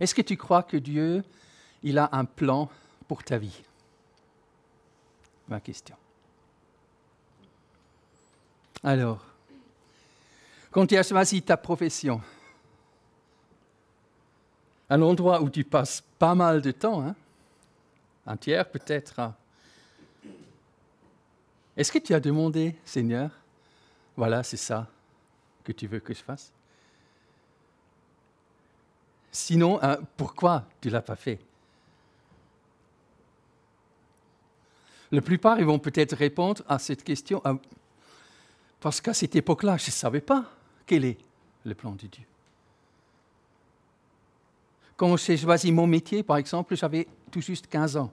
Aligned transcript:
Est-ce 0.00 0.14
que 0.14 0.22
tu 0.22 0.36
crois 0.36 0.62
que 0.62 0.76
Dieu, 0.76 1.24
il 1.82 1.98
a 1.98 2.08
un 2.12 2.24
plan 2.24 2.68
pour 3.06 3.22
ta 3.22 3.38
vie? 3.38 3.62
Ma 5.48 5.60
question. 5.60 5.96
Alors, 8.82 9.24
quand 10.70 10.86
tu 10.86 10.96
as 10.96 11.02
choisi 11.02 11.42
ta 11.42 11.56
profession, 11.56 12.20
un 14.90 15.00
endroit 15.02 15.40
où 15.40 15.48
tu 15.48 15.64
passes 15.64 16.02
pas 16.18 16.34
mal 16.34 16.60
de 16.60 16.70
temps, 16.70 17.02
hein, 17.02 17.14
un 18.26 18.36
tiers 18.36 18.68
peut-être, 18.70 19.20
hein, 19.20 19.34
est-ce 21.76 21.90
que 21.90 21.98
tu 21.98 22.14
as 22.14 22.20
demandé, 22.20 22.76
Seigneur, 22.84 23.30
voilà, 24.16 24.42
c'est 24.42 24.56
ça 24.56 24.86
que 25.64 25.72
tu 25.72 25.86
veux 25.86 26.00
que 26.00 26.14
je 26.14 26.22
fasse? 26.22 26.52
Sinon, 29.34 29.80
hein, 29.82 29.98
pourquoi 30.16 30.64
tu 30.80 30.86
ne 30.86 30.92
l'as 30.92 31.02
pas 31.02 31.16
fait? 31.16 31.40
La 35.10 35.20
plupart, 35.20 35.58
ils 35.58 35.64
vont 35.64 35.80
peut-être 35.80 36.14
répondre 36.14 36.62
à 36.68 36.78
cette 36.78 37.02
question 37.02 37.42
ah, 37.44 37.56
parce 38.78 39.00
qu'à 39.00 39.12
cette 39.12 39.34
époque-là, 39.34 39.76
je 39.76 39.86
ne 39.86 39.90
savais 39.90 40.20
pas 40.20 40.44
quel 40.86 41.04
est 41.04 41.18
le 41.64 41.74
plan 41.74 41.90
de 41.90 42.06
Dieu. 42.06 42.22
Quand 44.96 45.16
j'ai 45.16 45.36
choisi 45.36 45.72
mon 45.72 45.88
métier, 45.88 46.22
par 46.22 46.36
exemple, 46.36 46.76
j'avais 46.76 47.08
tout 47.32 47.40
juste 47.40 47.66
15 47.66 47.96
ans. 47.96 48.12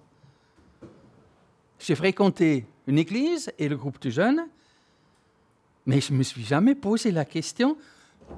J'ai 1.77 1.93
fréquenté 1.93 2.65
une 2.87 2.97
église 2.97 3.51
et 3.59 3.69
le 3.69 3.77
groupe 3.77 4.01
de 4.01 4.09
jeunes, 4.09 4.47
mais 5.85 6.01
je 6.01 6.13
ne 6.13 6.17
me 6.17 6.23
suis 6.23 6.43
jamais 6.43 6.73
posé 6.73 7.11
la 7.11 7.25
question, 7.25 7.77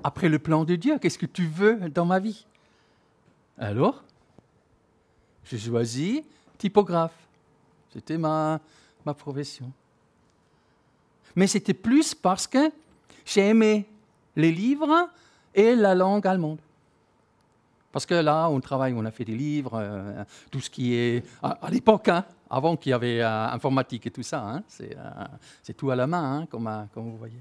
après 0.03 0.27
le 0.27 0.37
plan 0.37 0.65
de 0.65 0.75
Dieu, 0.75 0.99
qu'est-ce 0.99 1.17
que 1.17 1.25
tu 1.25 1.47
veux 1.47 1.89
dans 1.89 2.05
ma 2.05 2.19
vie? 2.19 2.45
Alors, 3.57 4.03
j'ai 5.45 5.57
choisi 5.57 6.23
typographe. 6.57 7.15
C'était 7.91 8.17
ma, 8.17 8.59
ma 9.05 9.13
profession. 9.13 9.71
Mais 11.35 11.47
c'était 11.47 11.73
plus 11.73 12.13
parce 12.13 12.47
que 12.47 12.71
j'ai 13.25 13.49
aimé 13.49 13.87
les 14.35 14.51
livres 14.51 15.09
et 15.53 15.75
la 15.75 15.95
langue 15.95 16.25
allemande. 16.25 16.59
Parce 17.91 18.07
que 18.07 18.15
là, 18.15 18.49
on 18.49 18.59
travaille, 18.59 18.93
on 18.93 19.05
a 19.05 19.11
fait 19.11 19.23
des 19.23 19.35
livres, 19.35 19.73
euh, 19.75 20.23
tout 20.49 20.59
ce 20.59 20.69
qui 20.69 20.95
est. 20.95 21.23
À, 21.43 21.69
l'époque, 21.69 22.07
hein, 22.09 22.25
avant 22.49 22.75
qu'il 22.75 22.89
y 22.89 22.93
avait 22.93 23.21
euh, 23.21 23.47
informatique 23.49 24.07
et 24.07 24.11
tout 24.11 24.23
ça, 24.23 24.41
hein, 24.43 24.63
euh, 24.81 25.25
c'est 25.61 25.75
tout 25.75 25.91
à 25.91 25.95
la 25.95 26.07
main, 26.07 26.39
hein, 26.39 26.45
comme, 26.47 26.87
comme, 26.91 27.11
vous 27.11 27.17
voyez. 27.17 27.39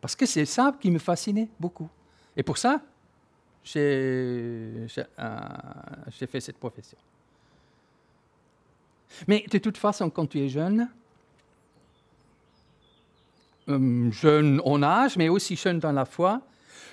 Parce 0.00 0.14
que 0.14 0.26
c'est 0.26 0.44
ça 0.44 0.72
qui 0.80 0.92
me 0.92 1.00
fascinait 1.00 1.48
beaucoup. 1.58 1.88
Et 2.36 2.44
pour 2.44 2.56
ça, 2.56 2.80
j'ai 3.64 4.86
fait 6.26 6.40
cette 6.40 6.58
profession. 6.58 6.98
Mais 9.26 9.44
de 9.50 9.58
toute 9.58 9.78
façon, 9.78 10.10
quand 10.10 10.26
tu 10.26 10.40
es 10.40 10.48
jeune, 10.48 10.88
jeune 13.66 14.62
en 14.64 14.82
âge, 14.82 15.16
mais 15.16 15.28
aussi 15.28 15.56
jeune 15.56 15.78
dans 15.78 15.92
la 15.92 16.04
foi, 16.04 16.40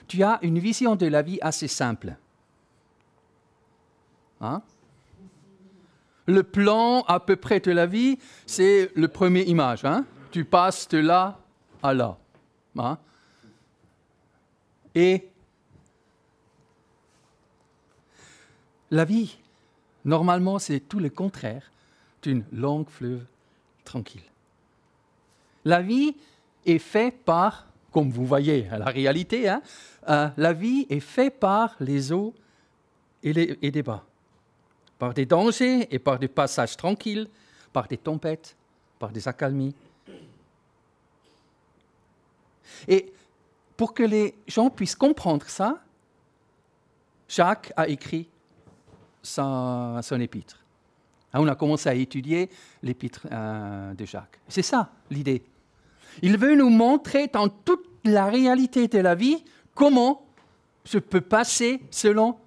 tu 0.07 0.23
as 0.23 0.39
une 0.41 0.59
vision 0.59 0.95
de 0.95 1.05
la 1.07 1.21
vie 1.21 1.39
assez 1.41 1.67
simple. 1.67 2.15
Hein? 4.41 4.61
Le 6.27 6.43
plan 6.43 7.01
à 7.07 7.19
peu 7.19 7.35
près 7.35 7.59
de 7.59 7.71
la 7.71 7.85
vie, 7.85 8.17
c'est 8.45 8.91
le 8.95 9.07
premier 9.07 9.43
image. 9.43 9.85
Hein? 9.85 10.05
Tu 10.31 10.43
passes 10.43 10.87
de 10.89 10.97
là 10.97 11.39
à 11.81 11.93
là. 11.93 12.17
Hein? 12.77 12.97
Et 14.95 15.29
la 18.95 19.03
vie, 19.03 19.37
normalement, 20.05 20.57
c'est 20.57 20.79
tout 20.79 20.99
le 20.99 21.09
contraire 21.09 21.69
d'une 22.21 22.45
longue 22.53 22.89
fleuve 22.89 23.25
tranquille. 23.83 24.23
La 25.65 25.81
vie 25.81 26.15
est 26.65 26.79
faite 26.79 27.23
par 27.25 27.67
comme 27.91 28.09
vous 28.09 28.25
voyez 28.25 28.67
la 28.71 28.85
réalité, 28.85 29.47
hein, 29.47 29.61
euh, 30.09 30.27
la 30.35 30.51
vie 30.51 30.85
est 30.89 30.99
faite 30.99 31.39
par 31.39 31.77
les 31.79 32.11
eaux 32.11 32.33
et, 33.23 33.31
les, 33.31 33.57
et 33.61 33.71
des 33.71 33.83
bas, 33.83 34.03
par 34.99 35.13
des 35.13 35.25
dangers 35.25 35.87
et 35.93 35.97
par 35.97 36.19
des 36.19 36.27
passages 36.27 36.75
tranquilles, 36.75 37.29
par 37.71 37.87
des 37.87 37.97
tempêtes, 37.97 38.57
par 38.99 39.11
des 39.11 39.25
accalmies. 39.29 39.73
Et 42.89 43.13
pour 43.77 43.93
que 43.93 44.03
les 44.03 44.35
gens 44.45 44.69
puissent 44.69 44.97
comprendre 44.97 45.47
ça, 45.47 45.81
Jacques 47.29 47.71
a 47.77 47.87
écrit 47.87 48.27
son, 49.25 50.19
épître. 50.19 50.63
Hein, 51.33 51.39
on 51.41 51.47
a 51.47 51.55
commencé 51.55 51.89
à 51.89 51.93
étudier 51.93 52.49
l'épître 52.81 53.27
euh, 53.31 53.93
de 53.93 54.05
Jacques. 54.05 54.39
C'est 54.47 54.61
ça 54.61 54.91
l'idée. 55.09 55.43
Il 56.21 56.37
veut 56.37 56.55
nous 56.55 56.69
montrer 56.69 57.27
dans 57.27 57.49
toute 57.49 57.85
la 58.05 58.27
réalité 58.27 58.87
de 58.87 58.99
la 58.99 59.15
vie 59.15 59.43
comment 59.73 60.25
je 60.85 60.99
peux 60.99 61.21
passer 61.21 61.81
selon 61.91 62.37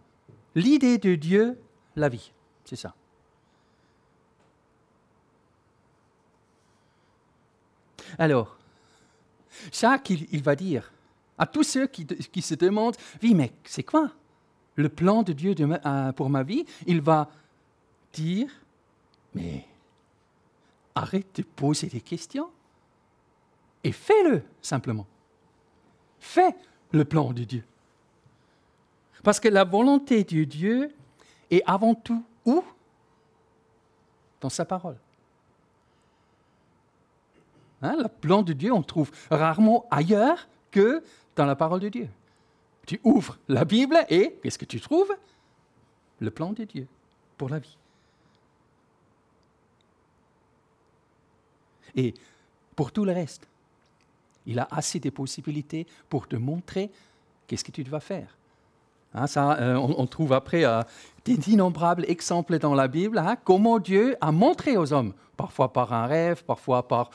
l'idée 0.54 0.98
de 0.98 1.14
Dieu 1.14 1.58
la 1.96 2.08
vie. 2.08 2.32
C'est 2.64 2.76
ça. 2.76 2.94
Alors, 8.18 8.56
Jacques, 9.72 10.10
il, 10.10 10.42
va 10.42 10.54
dire 10.56 10.92
à 11.36 11.46
tous 11.46 11.64
ceux 11.64 11.86
qui, 11.86 12.42
se 12.42 12.54
demandent, 12.54 12.96
oui, 13.22 13.34
mais 13.34 13.52
c'est 13.64 13.82
quoi 13.82 14.10
le 14.78 14.88
plan 14.88 15.24
de 15.24 15.32
Dieu 15.32 15.54
euh, 15.58 16.12
pour 16.12 16.30
ma 16.30 16.44
vie 16.44 16.64
Il 16.86 17.00
va 17.00 17.28
dire, 18.12 18.48
mais 19.34 19.66
arrête 20.94 21.26
de 21.34 21.42
poser 21.42 21.88
des 21.88 22.00
questions 22.00 22.48
et 23.82 23.92
fais-le 23.92 24.42
simplement. 24.62 25.06
Fais 26.20 26.54
le 26.92 27.04
plan 27.04 27.32
de 27.32 27.44
Dieu. 27.44 27.64
Parce 29.24 29.40
que 29.40 29.48
la 29.48 29.64
volonté 29.64 30.22
de 30.22 30.44
Dieu 30.44 30.94
est 31.50 31.62
avant 31.66 31.94
tout 31.94 32.24
où? 32.44 32.62
Dans 34.40 34.48
sa 34.48 34.64
parole. 34.64 34.96
Hein, 37.82 37.96
le 38.00 38.08
plan 38.08 38.42
de 38.42 38.52
Dieu, 38.52 38.72
on 38.72 38.82
trouve 38.82 39.10
rarement 39.28 39.86
ailleurs 39.90 40.48
que 40.70 41.02
dans 41.34 41.46
la 41.46 41.56
parole 41.56 41.80
de 41.80 41.88
Dieu. 41.88 42.08
Tu 42.88 42.98
ouvres 43.04 43.36
la 43.48 43.66
Bible 43.66 43.98
et 44.08 44.38
qu'est-ce 44.42 44.56
que 44.56 44.64
tu 44.64 44.80
trouves? 44.80 45.12
Le 46.20 46.30
plan 46.30 46.54
de 46.54 46.64
Dieu 46.64 46.86
pour 47.36 47.50
la 47.50 47.58
vie. 47.58 47.76
Et 51.94 52.14
pour 52.74 52.90
tout 52.90 53.04
le 53.04 53.12
reste, 53.12 53.46
il 54.46 54.58
a 54.58 54.66
assez 54.70 55.00
de 55.00 55.10
possibilités 55.10 55.86
pour 56.08 56.26
te 56.26 56.36
montrer 56.36 56.90
qu'est-ce 57.46 57.62
que 57.62 57.72
tu 57.72 57.84
dois 57.84 58.00
faire. 58.00 58.34
Hein, 59.12 59.26
ça, 59.26 59.58
euh, 59.60 59.74
on, 59.74 60.06
trouve 60.06 60.32
après 60.32 60.64
euh, 60.64 60.80
des 61.26 61.50
innombrables 61.50 62.06
exemples 62.08 62.58
dans 62.58 62.74
la 62.74 62.88
Bible, 62.88 63.18
hein, 63.18 63.36
comment 63.44 63.78
Dieu 63.78 64.16
a 64.22 64.32
montré 64.32 64.78
aux 64.78 64.94
hommes, 64.94 65.12
parfois 65.36 65.74
par 65.74 65.92
un 65.92 66.06
rêve, 66.06 66.42
parfois 66.42 66.88
par, 66.88 67.10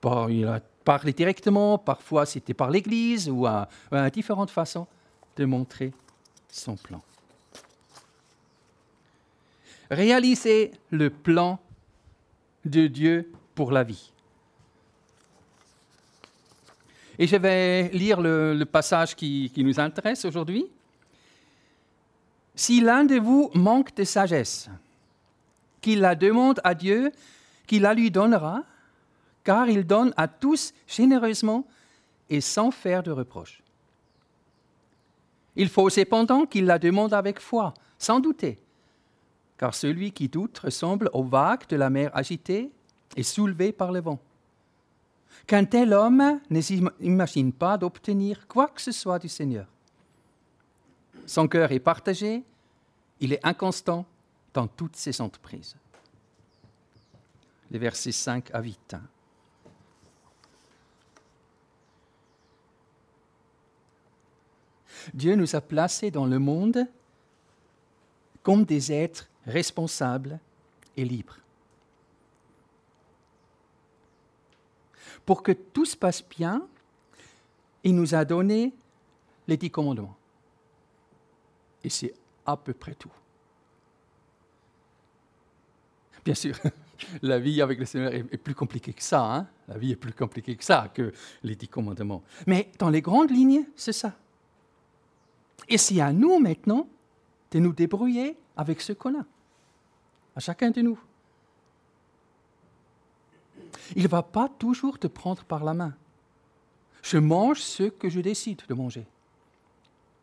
par 0.00 0.28
il 0.30 0.48
a 0.48 0.58
parlé 0.84 1.12
directement, 1.12 1.78
parfois 1.78 2.26
c'était 2.26 2.54
par 2.54 2.70
l'Église 2.70 3.30
ou 3.30 3.46
à, 3.46 3.68
à 3.92 4.10
différentes 4.10 4.50
façons 4.50 4.88
de 5.36 5.44
montrer 5.44 5.92
son 6.48 6.76
plan. 6.76 7.02
Réaliser 9.90 10.70
le 10.90 11.10
plan 11.10 11.58
de 12.64 12.86
Dieu 12.86 13.30
pour 13.54 13.72
la 13.72 13.82
vie. 13.82 14.12
Et 17.18 17.26
je 17.26 17.36
vais 17.36 17.88
lire 17.90 18.20
le, 18.20 18.64
passage 18.64 19.14
qui, 19.14 19.50
qui 19.54 19.62
nous 19.62 19.78
intéresse 19.78 20.24
aujourd'hui. 20.24 20.66
Si 22.54 22.80
l'un 22.80 23.04
de 23.04 23.16
vous 23.16 23.50
manque 23.54 23.94
de 23.94 24.04
sagesse, 24.04 24.68
qu'il 25.80 26.00
la 26.00 26.14
demande 26.14 26.60
à 26.64 26.74
Dieu, 26.74 27.12
qu'il 27.66 27.82
la 27.82 27.94
lui 27.94 28.10
donnera, 28.10 28.64
car 29.44 29.68
il 29.68 29.84
donne 29.84 30.14
à 30.16 30.28
tous 30.28 30.72
généreusement 30.86 31.66
et 32.30 32.40
sans 32.40 32.70
faire 32.70 33.02
de 33.02 33.10
reproche. 33.10 33.62
Il 35.56 35.68
faut 35.68 35.90
cependant 35.90 36.46
qu'il 36.46 36.64
la 36.64 36.78
demande 36.78 37.14
avec 37.14 37.40
foi, 37.40 37.74
sans 37.98 38.20
douter, 38.20 38.58
car 39.58 39.74
celui 39.74 40.12
qui 40.12 40.28
doute 40.28 40.58
ressemble 40.58 41.10
aux 41.12 41.24
vagues 41.24 41.66
de 41.68 41.76
la 41.76 41.90
mer 41.90 42.10
agitée 42.14 42.70
et 43.16 43.22
soulevée 43.22 43.72
par 43.72 43.92
le 43.92 44.00
vent 44.00 44.18
qu'un 45.46 45.64
tel 45.64 45.92
homme 45.92 46.40
ne 46.50 46.60
s'imagine 46.60 47.52
pas 47.52 47.76
d'obtenir 47.78 48.46
quoi 48.46 48.68
que 48.68 48.80
ce 48.80 48.92
soit 48.92 49.18
du 49.18 49.28
Seigneur. 49.28 49.66
Son 51.26 51.48
cœur 51.48 51.72
est 51.72 51.80
partagé, 51.80 52.42
il 53.20 53.32
est 53.32 53.44
inconstant 53.46 54.04
dans 54.54 54.66
toutes 54.66 54.96
ses 54.96 55.20
entreprises. 55.20 55.76
Les 57.70 57.78
versets 57.78 58.12
5 58.12 58.50
à 58.52 58.60
8. 58.60 58.96
Dieu 65.14 65.34
nous 65.34 65.56
a 65.56 65.60
placés 65.60 66.10
dans 66.10 66.26
le 66.26 66.38
monde 66.38 66.86
comme 68.42 68.64
des 68.64 68.92
êtres 68.92 69.28
responsables 69.46 70.38
et 70.96 71.04
libres. 71.04 71.38
Pour 75.24 75.42
que 75.42 75.52
tout 75.52 75.84
se 75.84 75.96
passe 75.96 76.26
bien, 76.26 76.66
il 77.84 77.94
nous 77.94 78.14
a 78.14 78.24
donné 78.24 78.72
les 79.46 79.56
dix 79.56 79.70
commandements. 79.70 80.16
Et 81.84 81.90
c'est 81.90 82.14
à 82.46 82.56
peu 82.56 82.72
près 82.72 82.94
tout. 82.94 83.12
Bien 86.24 86.34
sûr, 86.34 86.56
la 87.22 87.38
vie 87.38 87.60
avec 87.60 87.78
le 87.78 87.84
Seigneur 87.84 88.12
est, 88.12 88.22
plus 88.22 88.54
compliquée 88.54 88.92
que 88.92 89.02
ça. 89.02 89.24
Hein. 89.24 89.48
la 89.68 89.78
vie 89.78 89.92
est 89.92 89.96
plus 89.96 90.12
compliquée 90.12 90.56
que 90.56 90.64
ça, 90.64 90.90
que 90.92 91.12
les 91.42 91.56
dix 91.56 91.68
commandements. 91.68 92.22
Mais 92.46 92.70
dans 92.78 92.90
les 92.90 93.00
grandes 93.00 93.30
lignes, 93.30 93.64
c'est 93.74 93.92
ça. 93.92 94.16
Et 95.68 95.78
c'est 95.78 96.00
à 96.00 96.12
nous 96.12 96.38
maintenant 96.38 96.88
de 97.50 97.58
nous 97.58 97.72
débrouiller 97.72 98.36
avec 98.56 98.80
ce 98.80 98.92
qu'on 98.92 99.20
a, 99.20 99.24
à 100.36 100.40
chacun 100.40 100.70
de 100.70 100.80
nous. 100.82 100.98
Il 103.96 104.02
ne 104.02 104.08
va 104.08 104.22
pas 104.22 104.48
toujours 104.48 104.98
te 104.98 105.06
prendre 105.06 105.44
par 105.44 105.64
la 105.64 105.74
main. 105.74 105.94
Je 107.02 107.18
mange 107.18 107.60
ce 107.60 107.84
que 107.84 108.08
je 108.08 108.20
décide 108.20 108.62
de 108.68 108.74
manger. 108.74 109.06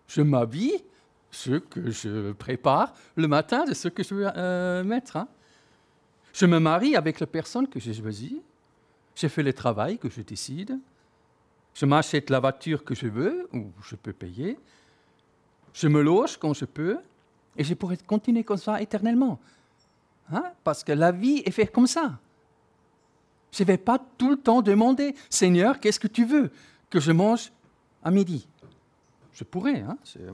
Je 0.07 0.21
m'habille 0.21 0.83
ce 1.31 1.59
que 1.59 1.91
je 1.91 2.31
prépare 2.31 2.93
le 3.15 3.27
matin 3.27 3.65
de 3.65 3.73
ce 3.73 3.87
que 3.87 4.01
je 4.01 4.15
veux 4.15 4.27
euh, 4.35 4.83
mettre. 4.83 5.17
Hein. 5.17 5.27
Je 6.33 6.45
me 6.45 6.59
marie 6.59 6.95
avec 6.95 7.19
la 7.19 7.27
personne 7.27 7.67
que 7.67 7.79
j'ai 7.79 7.93
choisie. 7.93 8.41
Je 9.15 9.27
fais 9.27 9.43
le 9.43 9.53
travail 9.53 9.99
que 9.99 10.09
je 10.09 10.21
décide. 10.21 10.79
Je 11.73 11.85
m'achète 11.85 12.29
la 12.29 12.39
voiture 12.39 12.83
que 12.83 12.95
je 12.95 13.07
veux 13.07 13.47
ou 13.53 13.71
je 13.83 13.95
peux 13.95 14.13
payer. 14.13 14.57
Je 15.73 15.87
me 15.87 16.01
loge 16.01 16.37
quand 16.37 16.53
je 16.53 16.65
peux. 16.65 16.97
Et 17.55 17.63
je 17.63 17.73
pourrais 17.73 17.97
continuer 17.97 18.43
comme 18.43 18.57
ça 18.57 18.81
éternellement. 18.81 19.39
Hein? 20.31 20.51
Parce 20.63 20.83
que 20.83 20.91
la 20.91 21.11
vie 21.11 21.41
est 21.45 21.51
faite 21.51 21.71
comme 21.71 21.87
ça. 21.87 22.17
Je 23.51 23.63
ne 23.63 23.67
vais 23.67 23.77
pas 23.77 23.99
tout 24.17 24.29
le 24.29 24.37
temps 24.37 24.61
demander, 24.61 25.15
Seigneur, 25.29 25.79
qu'est-ce 25.79 25.99
que 25.99 26.07
tu 26.07 26.25
veux 26.25 26.51
que 26.89 26.99
je 26.99 27.11
mange 27.11 27.51
à 28.03 28.11
midi? 28.11 28.47
Je 29.33 29.43
pourrais. 29.43 29.81
Hein? 29.81 29.97
Euh, 30.17 30.31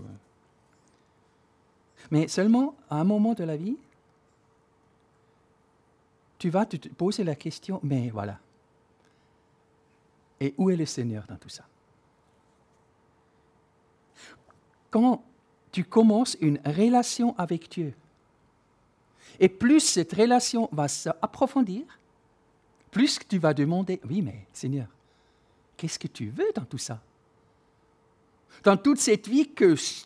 mais 2.12 2.28
seulement 2.28 2.76
à 2.90 3.00
un 3.00 3.04
moment 3.04 3.34
de 3.34 3.44
la 3.44 3.56
vie, 3.56 3.78
tu 6.38 6.50
vas 6.50 6.66
te 6.66 6.76
poser 6.90 7.24
la 7.24 7.36
question, 7.36 7.80
mais 7.82 8.10
voilà. 8.10 8.38
Et 10.40 10.54
où 10.58 10.70
est 10.70 10.76
le 10.76 10.86
Seigneur 10.86 11.26
dans 11.28 11.38
tout 11.38 11.50
ça? 11.50 11.64
Quand 14.90 15.24
tu 15.72 15.84
commences 15.84 16.38
une 16.40 16.60
relation 16.66 17.36
avec 17.38 17.70
Dieu, 17.70 17.94
et 19.40 19.50
plus 19.50 19.82
cette 19.82 20.14
relation 20.14 20.70
va 20.72 20.88
s'approfondir, 20.88 21.84
plus 22.92 23.20
tu 23.28 23.38
vas 23.38 23.54
demander, 23.54 24.00
oui, 24.08 24.22
mais 24.22 24.48
Seigneur, 24.54 24.88
qu'est-ce 25.76 26.00
que 26.00 26.08
tu 26.08 26.30
veux 26.30 26.52
dans 26.56 26.64
tout 26.64 26.78
ça? 26.78 27.02
Dans 28.64 28.78
toute 28.78 29.00
cette 29.00 29.28
vie 29.28 29.50
que 29.50 29.76
je 29.76 30.06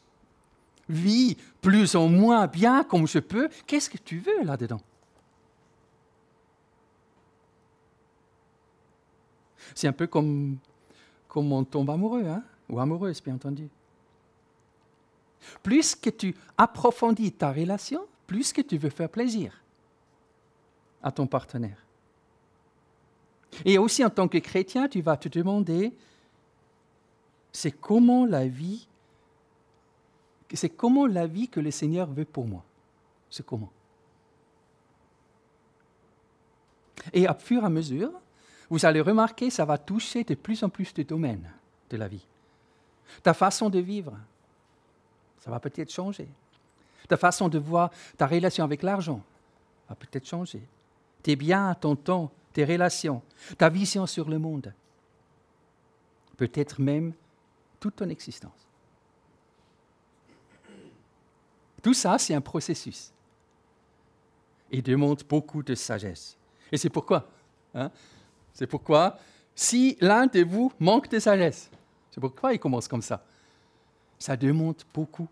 vis 0.90 1.38
plus 1.62 1.94
ou 1.96 2.08
moins 2.08 2.48
bien 2.48 2.84
comme 2.84 3.08
je 3.08 3.20
peux, 3.20 3.48
qu'est-ce 3.68 3.90
que 3.90 3.98
tu 4.00 4.18
veux 4.18 4.44
là-dedans? 4.44 4.82
C'est 9.76 9.88
un 9.88 9.94
peu 9.94 10.08
comme, 10.08 10.58
on 11.36 11.64
tombe 11.64 11.92
amoureux, 11.92 12.26
hein? 12.26 12.44
Ou 12.68 12.80
amoureuse, 12.80 13.22
bien 13.22 13.36
entendu. 13.36 13.70
Plus 15.64 15.96
que 15.96 16.10
tu 16.10 16.36
approfondis 16.58 17.32
ta 17.32 17.52
relation, 17.52 18.06
plus 18.28 18.54
que 18.54 18.62
tu 18.62 18.78
veux 18.78 18.90
faire 18.90 19.10
plaisir 19.10 19.62
à 21.02 21.12
ton 21.12 21.28
partenaire. 21.28 21.86
Et 23.66 23.78
aussi 23.78 24.04
en 24.06 24.10
tant 24.10 24.28
que 24.28 24.38
chrétien, 24.38 24.88
tu 24.88 25.02
vas 25.02 25.18
te 25.18 25.30
demander, 25.30 25.94
c'est 27.52 27.72
comment 27.72 28.26
la 28.26 28.48
vie, 28.48 28.88
que 30.48 31.60
le 31.60 31.72
Seigneur 31.72 32.10
veut 32.12 32.26
pour 32.26 32.46
moi. 32.46 32.64
C'est 33.30 33.46
comment. 33.46 33.72
Et 37.14 37.28
à 37.28 37.34
fur 37.34 37.64
et 37.64 37.66
à 37.66 37.70
mesure, 37.70 38.12
vous 38.70 38.86
allez 38.86 39.02
remarquer, 39.02 39.50
ça 39.50 39.66
va 39.66 39.78
toucher 39.78 40.24
de 40.24 40.36
plus 40.36 40.64
en 40.64 40.70
plus 40.70 40.94
de 40.94 41.04
domaines 41.04 41.52
de 41.90 41.98
la 41.98 42.08
vie. 42.08 42.26
Ta 43.24 43.34
façon 43.34 43.70
de 43.70 43.80
vivre, 43.80 44.16
ça 45.40 45.52
va 45.52 45.60
peut-être 45.60 45.92
changer. 45.92 46.28
Ta 47.08 47.18
façon 47.18 47.50
de 47.50 47.58
voir 47.58 47.92
ta 48.18 48.28
relation 48.28 48.64
avec 48.64 48.84
l'argent 48.84 49.22
va 49.88 49.96
peut-être 49.96 50.28
changer. 50.28 50.62
Tes 51.24 51.36
biens, 51.36 51.74
ton 51.76 51.96
temps, 51.96 52.32
tes 52.54 52.66
relations, 52.66 53.22
ta 53.58 53.70
vision 53.70 54.06
sur 54.06 54.30
le 54.30 54.38
monde, 54.38 54.74
peut-être 56.38 56.82
même 56.82 57.14
toute 57.80 57.98
ton 57.98 58.10
existence. 58.10 58.68
Tout 61.82 61.94
ça, 61.94 62.18
c'est 62.18 62.34
un 62.34 62.42
processus. 62.42 63.12
Et 64.72 64.82
demande 64.82 65.24
beaucoup 65.28 65.64
de 65.64 65.74
sagesse. 65.76 66.38
Et 66.72 66.78
c'est 66.78 66.90
pourquoi. 66.90 67.28
Hein, 67.74 67.90
c'est 68.54 68.68
pourquoi, 68.68 69.18
si 69.56 69.98
l'un 70.02 70.28
de 70.28 70.44
vous 70.44 70.72
manque 70.80 71.10
de 71.10 71.20
sagesse, 71.20 71.72
c'est 72.12 72.20
pourquoi 72.20 72.54
il 72.54 72.60
commence 72.60 72.88
comme 72.88 73.02
ça 73.02 73.24
ça 74.20 74.36
demande 74.38 74.76
beaucoup 74.94 75.28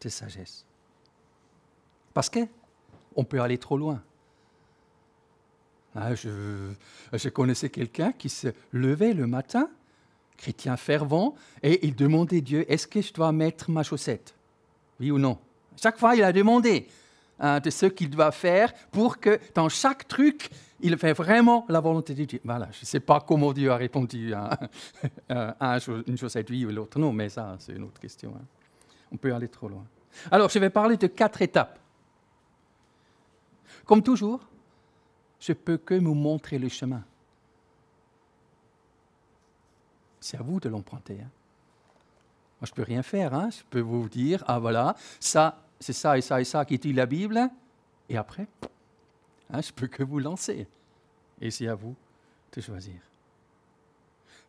de 0.00 0.08
sagesse. 0.08 0.64
Parce 2.12 2.28
qu'on 2.28 3.24
peut 3.24 3.40
aller 3.40 3.58
trop 3.58 3.78
loin. 3.78 4.02
Ah, 5.94 6.14
je, 6.14 6.72
je, 7.12 7.28
connaissais 7.30 7.70
quelqu'un 7.70 8.12
qui 8.12 8.28
se 8.28 8.48
levait 8.72 9.14
le 9.14 9.26
matin, 9.26 9.70
chrétien 10.36 10.76
fervent, 10.76 11.34
et 11.62 11.86
il 11.86 11.94
demandait 11.94 12.42
Dieu, 12.42 12.70
est-ce 12.70 12.86
que 12.86 13.00
je 13.00 13.14
dois 13.14 13.32
mettre 13.32 13.70
ma 13.70 13.82
chaussette? 13.82 14.34
Oui 15.00 15.10
ou 15.10 15.18
non? 15.18 15.38
Chaque 15.80 15.98
fois, 15.98 16.14
il 16.14 16.22
a 16.22 16.32
demandé 16.32 16.86
hein, 17.38 17.60
de 17.60 17.70
ce 17.70 17.86
qu'il 17.86 18.10
doit 18.10 18.32
faire 18.32 18.72
pour 18.90 19.18
que 19.18 19.38
dans 19.54 19.68
chaque 19.68 20.06
truc, 20.08 20.50
il 20.80 20.96
fait 20.98 21.12
vraiment 21.12 21.64
la 21.68 21.80
volonté 21.80 22.14
de 22.14 22.24
Dieu. 22.24 22.40
Voilà, 22.44 22.68
je 22.72 22.80
ne 22.80 22.86
sais 22.86 23.00
pas 23.00 23.20
comment 23.20 23.52
Dieu 23.52 23.70
a 23.70 23.76
répondu 23.76 24.34
à, 25.28 25.78
une 26.06 26.18
chaussette 26.18 26.50
oui 26.50 26.64
ou 26.64 26.70
l'autre 26.70 26.98
non, 26.98 27.12
mais 27.12 27.28
ça, 27.28 27.56
c'est 27.58 27.72
une 27.72 27.84
autre 27.84 28.00
question. 28.00 28.34
Hein. 28.36 28.44
On 29.12 29.16
peut 29.16 29.34
aller 29.34 29.48
trop 29.48 29.68
loin. 29.68 29.84
Alors, 30.30 30.48
je 30.48 30.58
vais 30.58 30.70
parler 30.70 30.96
de 30.96 31.06
quatre 31.06 31.42
étapes. 31.42 31.78
Comme 33.84 34.02
toujours, 34.02 34.40
je 35.38 35.52
peux 35.52 35.76
que 35.76 35.94
vous 35.94 36.14
montrer 36.14 36.58
le 36.58 36.68
chemin. 36.68 37.04
C'est 40.20 40.38
à 40.38 40.42
vous 40.42 40.58
de 40.58 40.68
l'emprunter. 40.68 41.20
Hein. 41.20 41.30
Moi, 42.60 42.66
je 42.66 42.72
ne 42.72 42.76
peux 42.76 42.82
rien 42.82 43.02
faire. 43.02 43.34
Hein. 43.34 43.50
Je 43.50 43.62
peux 43.68 43.80
vous 43.80 44.08
dire, 44.08 44.42
ah 44.46 44.58
voilà, 44.58 44.96
ça, 45.20 45.65
c'est 45.80 45.92
ça 45.92 46.16
et 46.16 46.20
ça 46.20 46.40
et 46.40 46.44
ça 46.44 46.64
qui 46.64 46.78
dit 46.78 46.92
la 46.92 47.06
Bible. 47.06 47.48
Et 48.08 48.16
après, 48.16 48.46
Hein, 49.50 49.60
je 49.60 49.72
peux 49.72 49.86
que 49.86 50.02
vous 50.02 50.18
lancer. 50.18 50.66
Et 51.40 51.50
c'est 51.50 51.68
à 51.68 51.74
vous 51.74 51.94
de 52.52 52.60
choisir. 52.60 53.00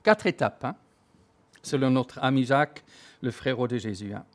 Quatre 0.03 0.25
étapes, 0.25 0.63
hein, 0.63 0.75
selon 1.61 1.89
notre 1.89 2.19
ami 2.19 2.45
Jacques, 2.45 2.83
le 3.21 3.31
frère 3.31 3.67
de 3.67 3.77
Jésus. 3.77 4.13
Hein. 4.13 4.25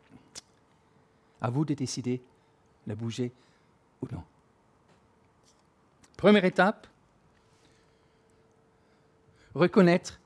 À 1.40 1.50
vous 1.50 1.64
de 1.64 1.74
décider 1.74 2.20
de 2.86 2.94
bouger 2.94 3.32
ou 4.02 4.06
non. 4.12 4.22
Première 6.16 6.44
étape, 6.44 6.86
reconnaître 9.54 10.20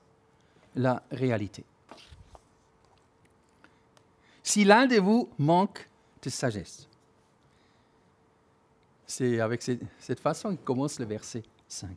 la 0.75 1.01
réalité. 1.11 1.63
Si 4.43 4.63
l'un 4.63 4.85
de 4.85 4.97
vous 4.97 5.29
manque 5.39 5.87
de 6.21 6.29
sagesse, 6.29 6.87
c'est 9.05 9.39
avec 9.39 9.61
cette 9.61 10.19
façon 10.19 10.49
qu'il 10.49 10.65
commence 10.65 10.99
le 10.99 11.05
verset 11.05 11.43
5. 11.67 11.89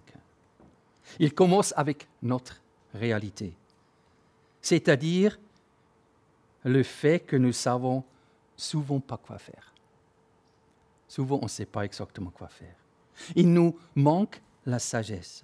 Il 1.18 1.34
commence 1.34 1.74
avec 1.76 2.06
notre 2.22 2.60
réalité, 2.94 3.52
c'est-à-dire 4.62 5.38
le 6.64 6.82
fait 6.82 7.20
que 7.20 7.36
nous 7.36 7.52
savons 7.52 8.04
souvent 8.56 9.00
pas 9.00 9.16
quoi 9.16 9.38
faire. 9.38 9.72
Souvent, 11.08 11.38
on 11.40 11.46
ne 11.46 11.48
sait 11.48 11.66
pas 11.66 11.84
exactement 11.84 12.30
quoi 12.30 12.48
faire. 12.48 12.76
Il 13.34 13.52
nous 13.52 13.76
manque 13.96 14.40
la 14.66 14.78
sagesse. 14.78 15.42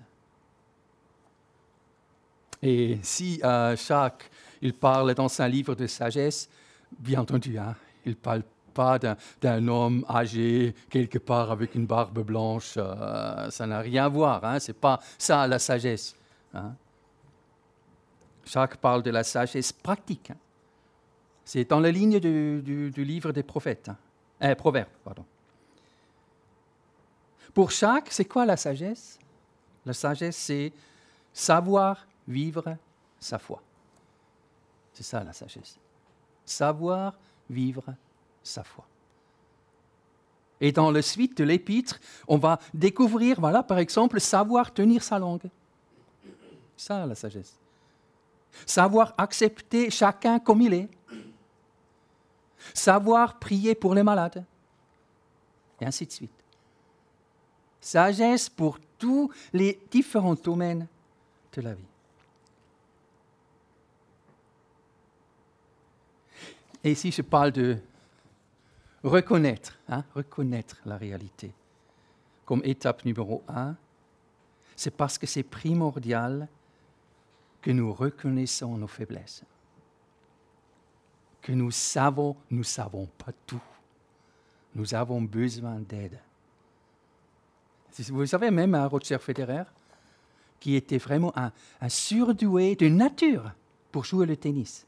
Et 2.63 2.99
si 3.03 3.41
euh, 3.43 3.77
chaque, 3.77 4.31
il 4.63 4.75
parle 4.75 5.15
dans 5.15 5.41
un 5.41 5.49
livre 5.49 5.75
de 5.75 5.87
sagesse, 5.87 6.49
bien 6.99 7.21
entendu, 7.21 7.59
hein, 7.59 7.75
il 8.05 8.17
parle 8.17 8.43
pas 8.77 8.99
d'un 9.41 9.69
homme 9.69 10.05
âgé 10.09 10.75
quelque 10.91 11.19
part 11.19 11.51
avec 11.51 11.75
une 11.75 11.87
barbe 11.87 12.21
blanche. 12.23 12.75
Euh, 12.77 13.51
ça 13.51 13.67
n'a 13.67 13.81
rien 13.81 14.05
à 14.05 14.09
voir. 14.09 14.45
Hein, 14.45 14.61
Ce 14.61 14.71
n'est 14.71 14.79
pas 14.79 15.01
ça 15.17 15.47
la 15.47 15.59
sagesse. 15.59 16.15
Hein. 16.53 16.75
Jacques 18.45 18.77
parle 18.77 19.03
de 19.03 19.11
la 19.11 19.25
sagesse 19.25 19.73
pratique. 19.73 20.31
Hein. 20.31 20.37
C'est 21.43 21.65
dans 21.65 21.81
la 21.81 21.91
ligne 21.91 22.21
du, 22.21 22.93
livre 22.97 23.33
des 23.33 23.43
prophètes. 23.43 23.89
Hein. 23.89 23.97
Euh, 24.43 24.55
proverbe, 24.55 24.91
pardon. 25.03 25.25
Pour 27.55 27.71
chaque, 27.71 28.13
c'est 28.13 28.27
quoi 28.27 28.45
la 28.45 28.59
sagesse? 28.59 29.19
La 29.87 29.95
sagesse, 29.95 30.37
c'est 30.37 30.73
savoir 31.33 32.07
vivre 32.29 32.77
sa 33.19 33.39
foi. 33.39 33.63
C'est 34.93 35.03
ça 35.03 35.25
la 35.25 35.33
sagesse. 35.33 35.79
Savoir 36.45 37.15
vivre 37.49 37.95
sa 38.47 38.65
foi. 38.65 38.85
Et 40.61 40.73
dans 40.73 40.91
la 40.91 41.03
suite 41.03 41.37
de 41.37 41.45
l'épître, 41.45 42.01
on 42.27 42.39
va 42.39 42.59
découvrir, 42.73 43.41
voilà, 43.41 43.63
par 43.63 43.79
exemple, 43.79 44.21
savoir 44.21 44.73
tenir 44.73 45.03
sa 45.03 45.19
langue. 45.19 45.49
Ça, 46.77 47.05
la 47.05 47.15
sagesse. 47.15 47.59
Savoir 48.65 49.15
accepter 49.19 49.91
chacun 49.91 50.39
comme 50.39 50.63
il 50.63 50.73
est. 50.73 50.89
Savoir 52.73 53.39
prier 53.39 53.75
pour 53.75 53.95
les 53.95 54.03
malades. 54.03 54.45
Et 55.81 55.85
ainsi 55.85 56.07
de 56.07 56.13
suite. 56.13 56.31
Sagesse 57.81 58.49
pour 58.49 58.79
tous 58.99 59.31
les 59.53 59.79
différents 59.91 60.35
domaines 60.35 60.87
de 61.53 61.61
la 61.61 61.75
vie. 61.75 61.85
Et 66.83 66.93
ici, 66.93 67.11
je 67.11 67.21
parle 67.21 67.53
de 67.53 67.77
reconnaître, 69.07 69.79
hein, 69.89 70.05
reconnaître 70.15 70.77
la 70.85 70.97
réalité. 70.97 71.53
Comme 72.45 72.61
étape 72.65 73.05
numéro 73.05 73.43
un, 73.49 73.77
c'est 74.75 74.95
parce 74.95 75.17
que 75.17 75.27
c'est 75.27 75.43
primordial 75.43 76.49
que 77.63 77.71
nous 77.71 77.93
reconnaissons 77.93 78.77
nos 78.77 78.87
faiblesses, 78.87 79.45
que 81.41 81.53
nous 81.53 81.71
savons, 81.71 82.37
nous 82.51 82.59
ne 82.59 82.65
savons 82.65 83.07
pas 83.19 83.33
tout. 83.47 83.63
Nous 84.75 84.95
avons 84.95 85.23
besoin 85.23 85.81
d'aide. 85.81 86.21
Vous 88.09 88.27
savez, 88.27 88.51
même 88.51 88.75
à 88.75 88.87
Roger 88.87 89.19
Federer, 89.19 89.65
qui 90.61 90.75
était 90.75 90.99
vraiment 90.99 91.33
un, 91.39 91.51
un 91.81 91.89
surdoué 91.89 92.77
de 92.77 92.89
nature 92.89 93.53
pour 93.91 94.05
jouer 94.05 94.27
le 94.27 94.37
tennis. 94.37 94.87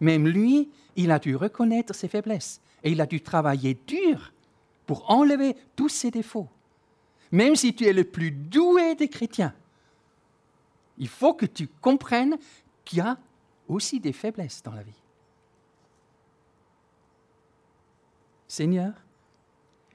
Même 0.00 0.26
lui, 0.26 0.70
il 0.96 1.10
a 1.10 1.18
dû 1.18 1.36
reconnaître 1.36 1.94
ses 1.94 2.08
faiblesses 2.08 2.60
et 2.86 2.92
il 2.92 3.00
a 3.00 3.06
dû 3.06 3.20
travailler 3.20 3.76
dur 3.84 4.32
pour 4.86 5.10
enlever 5.10 5.56
tous 5.74 5.88
ses 5.88 6.12
défauts. 6.12 6.48
Même 7.32 7.56
si 7.56 7.74
tu 7.74 7.84
es 7.84 7.92
le 7.92 8.04
plus 8.04 8.30
doué 8.30 8.94
des 8.94 9.08
chrétiens, 9.08 9.52
il 10.96 11.08
faut 11.08 11.34
que 11.34 11.46
tu 11.46 11.66
comprennes 11.66 12.38
qu'il 12.84 12.98
y 12.98 13.00
a 13.00 13.18
aussi 13.66 13.98
des 13.98 14.12
faiblesses 14.12 14.62
dans 14.62 14.72
la 14.72 14.84
vie. 14.84 15.02
Seigneur, 18.46 18.92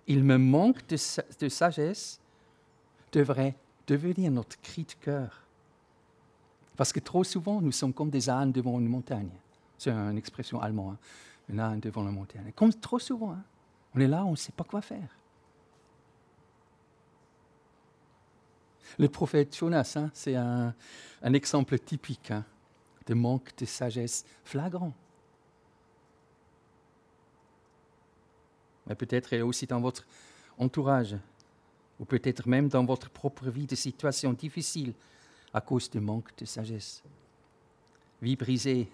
il 0.08 0.26
me 0.26 0.38
manque 0.38 0.86
de, 0.88 0.98
sagesse, 1.48 2.20
devrait 3.14 3.56
devenir 3.88 4.32
notre 4.32 4.60
cri 4.60 4.84
de 4.84 4.94
cœur. 5.00 5.46
Parce 6.76 6.92
que 6.92 7.00
trop 7.00 7.24
souvent, 7.24 7.62
nous 7.62 7.72
sommes 7.72 7.94
comme 7.94 8.10
des 8.10 8.30
ânes 8.30 8.52
devant 8.52 8.78
une 8.82 8.90
montagne. 8.90 9.32
C'est 9.78 9.92
une 9.92 10.18
expression 10.18 10.62
allemande. 10.62 10.98
Hein 11.02 11.31
là, 11.52 11.76
devant 11.78 12.04
la 12.04 12.12
montagne. 12.12 12.52
Comme 12.56 12.74
trop 12.74 13.00
souvent, 13.00 13.34
hein. 13.34 13.44
on 13.96 14.00
est 14.00 14.08
là, 14.08 14.26
on 14.26 14.32
ne 14.32 14.36
sait 14.36 14.52
pas 14.52 14.64
quoi 14.64 14.82
faire. 14.82 15.18
Le 18.98 19.08
prophète 19.08 19.56
Jonas, 19.56 19.94
hein, 19.96 20.10
c'est 20.14 20.36
un, 20.36 20.74
exemple 21.24 21.78
typique 21.80 22.32
hein, 22.32 22.46
de 23.06 23.14
manque 23.14 23.56
de 23.58 23.66
sagesse 23.66 24.26
flagrant. 24.44 24.94
Mais 28.88 28.96
peut-être 28.96 29.38
aussi 29.42 29.66
dans 29.68 29.80
votre 29.80 30.06
entourage, 30.58 31.16
ou 32.00 32.06
peut-être 32.06 32.48
même 32.48 32.68
dans 32.68 32.84
votre 32.84 33.10
propre 33.10 33.50
vie, 33.50 33.68
des 33.68 33.76
situations 33.76 34.34
difficiles 34.34 34.94
à 35.54 35.62
cause 35.62 35.90
du 35.90 36.00
manque 36.00 36.36
de 36.38 36.46
sagesse. 36.46 37.04
Vie 38.22 38.36
brisée, 38.36 38.90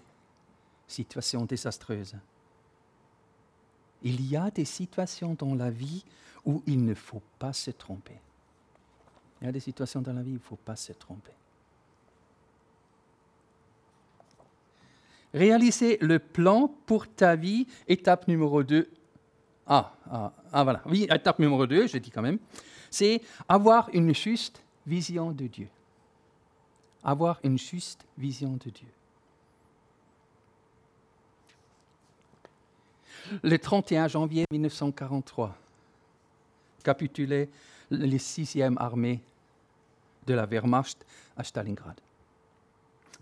situation 0.86 1.44
désastreuse. 1.44 2.16
Il 4.02 4.26
y 4.28 4.36
a 4.36 4.50
des 4.50 4.64
situations 4.64 5.34
dans 5.38 5.54
la 5.54 5.70
vie 5.70 6.04
où 6.44 6.62
il 6.66 6.84
ne 6.84 6.94
faut 6.94 7.22
pas 7.38 7.52
se 7.52 7.70
tromper. 7.70 8.18
Il 9.40 9.46
y 9.46 9.48
a 9.48 9.52
des 9.52 9.60
situations 9.60 10.00
dans 10.00 10.12
la 10.12 10.22
vie 10.22 10.30
où 10.30 10.34
il 10.34 10.34
ne 10.34 10.38
faut 10.40 10.56
pas 10.56 10.76
se 10.76 10.92
tromper. 10.92 11.32
Réaliser 15.34 15.98
le 16.00 16.18
plan 16.18 16.72
pour 16.86 17.06
ta 17.06 17.36
vie, 17.36 17.66
étape 17.86 18.28
numéro 18.28 18.62
2. 18.62 18.88
Ah, 19.66 19.94
ah, 20.10 20.32
ah, 20.52 20.64
voilà. 20.64 20.82
Oui, 20.86 21.06
étape 21.10 21.38
numéro 21.38 21.66
2, 21.66 21.86
je 21.86 21.98
dis 21.98 22.10
quand 22.10 22.22
même. 22.22 22.38
C'est 22.90 23.20
avoir 23.48 23.90
une 23.92 24.14
juste 24.14 24.62
vision 24.86 25.32
de 25.32 25.46
Dieu. 25.46 25.68
Avoir 27.04 27.38
une 27.44 27.58
juste 27.58 28.06
vision 28.16 28.52
de 28.52 28.70
Dieu. 28.70 28.88
Le 33.42 33.58
31 33.58 34.08
janvier 34.08 34.44
1943, 34.50 35.56
capitulait 36.82 37.48
les 37.90 38.18
6e 38.18 38.76
armées 38.78 39.20
de 40.26 40.34
la 40.34 40.46
Wehrmacht 40.46 41.04
à 41.36 41.44
Stalingrad. 41.44 41.96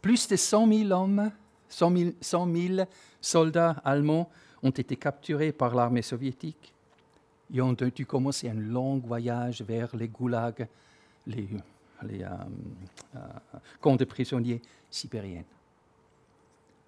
Plus 0.03 0.29
de 0.29 0.37
100 0.37 0.69
000 0.69 0.91
hommes, 0.91 1.31
100 1.69 1.93
000, 2.23 2.87
soldats 3.21 3.77
allemands 3.85 4.31
ont 4.63 4.71
été 4.71 4.97
capturés 4.97 5.53
par 5.53 5.75
l'armée 5.75 6.03
soviétique 6.03 6.73
et 7.53 7.61
ont 7.61 7.73
dû 7.73 8.07
commencer 8.07 8.49
un 8.49 8.55
long 8.55 8.99
voyage 8.99 9.63
vers 9.63 9.95
les 9.97 10.09
goulags, 10.09 10.67
les, 11.27 11.49
euh, 12.03 12.29
euh, 13.15 13.19
camps 13.81 13.97
de 13.97 14.05
prisonniers 14.05 14.61
sibériens. 14.91 15.45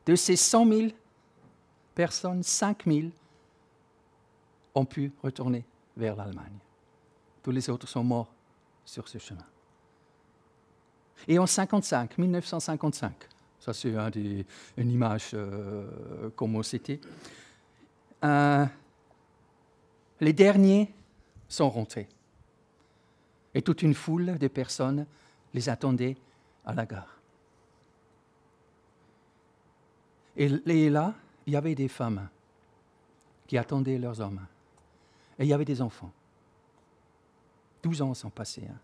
De 0.06 0.16
ces 0.16 0.36
100 0.36 0.66
000 0.66 0.88
personnes, 1.98 2.44
5000, 2.44 3.10
ont 4.72 4.84
pu 4.84 5.10
retourner 5.20 5.64
vers 5.96 6.14
l'Allemagne. 6.14 6.56
Tous 7.42 7.50
les 7.50 7.68
autres 7.68 7.88
sont 7.88 8.04
morts 8.04 8.32
sur 8.84 9.08
ce 9.08 9.18
chemin. 9.18 9.44
Et 11.26 11.40
en 11.40 11.46
55, 11.46 12.16
1955, 12.16 13.12
ça 13.58 13.72
c'est 13.72 13.92
une 14.76 14.90
image 14.92 15.30
euh, 15.34 16.30
comme 16.36 16.62
c'était, 16.62 17.00
euh, 18.22 18.64
les 20.20 20.32
derniers 20.32 20.94
sont 21.48 21.68
rentrés. 21.68 22.08
Et 23.54 23.62
toute 23.62 23.82
une 23.82 23.94
foule 23.94 24.38
de 24.38 24.46
personnes 24.46 25.04
les 25.52 25.68
attendait 25.68 26.16
à 26.64 26.74
la 26.74 26.86
gare. 26.86 27.18
Et 30.36 30.90
là, 30.90 31.12
il 31.48 31.52
y 31.52 31.56
avait 31.56 31.74
des 31.74 31.88
femmes 31.88 32.28
qui 33.46 33.56
attendaient 33.56 33.96
leurs 33.96 34.20
hommes. 34.20 34.46
Et 35.38 35.44
il 35.44 35.48
y 35.48 35.54
avait 35.54 35.64
des 35.64 35.80
enfants. 35.80 36.12
Douze 37.82 38.02
ans 38.02 38.12
sont 38.12 38.28
passés. 38.28 38.64
Hein. 38.70 38.76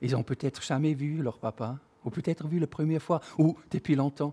Ils 0.00 0.16
ont 0.16 0.22
peut-être 0.22 0.62
jamais 0.62 0.94
vu 0.94 1.22
leur 1.22 1.36
papa, 1.36 1.78
ou 2.02 2.08
peut-être 2.08 2.48
vu 2.48 2.58
la 2.58 2.66
première 2.66 3.02
fois, 3.02 3.20
ou 3.36 3.58
depuis 3.70 3.94
longtemps, 3.94 4.32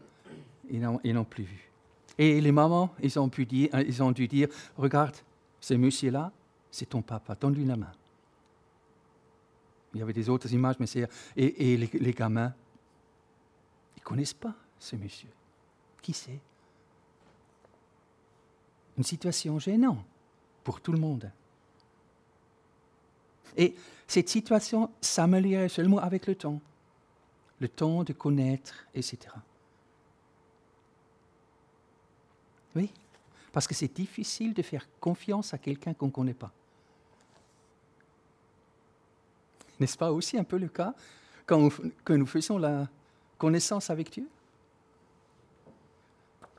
ils 0.70 0.80
n'ont 0.80 1.26
plus 1.26 1.44
vu. 1.44 1.70
Et 2.18 2.40
les 2.40 2.52
mamans, 2.54 2.94
ils 3.04 3.20
ont, 3.20 3.28
pu 3.28 3.46
dire, 3.46 3.70
ils 3.86 4.02
ont 4.02 4.14
dû 4.14 4.30
dire, 4.30 4.48
regarde, 4.78 5.18
ce 5.60 5.74
monsieur-là, 5.74 6.32
c'est 6.72 6.88
ton 6.88 7.02
papa, 7.02 7.36
donne-lui 7.36 7.66
la 7.66 7.76
main. 7.76 7.92
Il 9.94 10.00
y 10.00 10.02
avait 10.02 10.14
des 10.14 10.30
autres 10.30 10.54
images, 10.54 10.78
mais 10.80 10.88
c'est... 10.88 11.10
Et, 11.36 11.76
les, 11.76 11.90
les, 11.92 12.14
gamins, 12.14 12.54
ils 13.98 14.00
ne 14.00 14.06
connaissent 14.06 14.34
pas 14.34 14.56
ce 14.80 14.96
monsieur. 14.96 15.28
Qui 16.02 16.14
c'est? 16.14 16.40
Une 18.98 19.04
situation 19.04 19.58
gênante 19.60 20.04
pour 20.64 20.82
tout 20.82 20.92
le 20.92 21.00
monde. 21.00 21.32
Et 23.58 23.76
cette 24.08 24.30
situation 24.30 24.90
s'améliorait 25.02 25.70
seulement 25.70 26.00
avec 26.00 26.28
le 26.28 26.36
temps, 26.36 26.62
le 27.60 27.68
temps 27.68 28.04
de 28.04 28.14
connaître, 28.14 28.86
etc. 28.94 29.18
Oui, 32.76 32.92
parce 33.52 33.68
que 33.68 33.74
c'est 33.74 33.94
difficile 33.94 34.54
de 34.54 34.62
faire 34.62 34.88
confiance 35.00 35.54
à 35.54 35.58
quelqu'un 35.58 35.94
qu'on 35.94 36.08
ne 36.08 36.12
connaît 36.12 36.34
pas. 36.34 36.52
N'est-ce 39.80 39.98
pas 39.98 40.12
aussi 40.12 40.38
un 40.38 40.44
peu 40.44 40.58
le 40.58 40.70
cas 40.70 40.94
quand 41.46 41.70
nous 42.10 42.26
faisons 42.26 42.58
la 42.58 42.88
connaissance 43.38 43.90
avec 43.90 44.12
Dieu? 44.12 44.30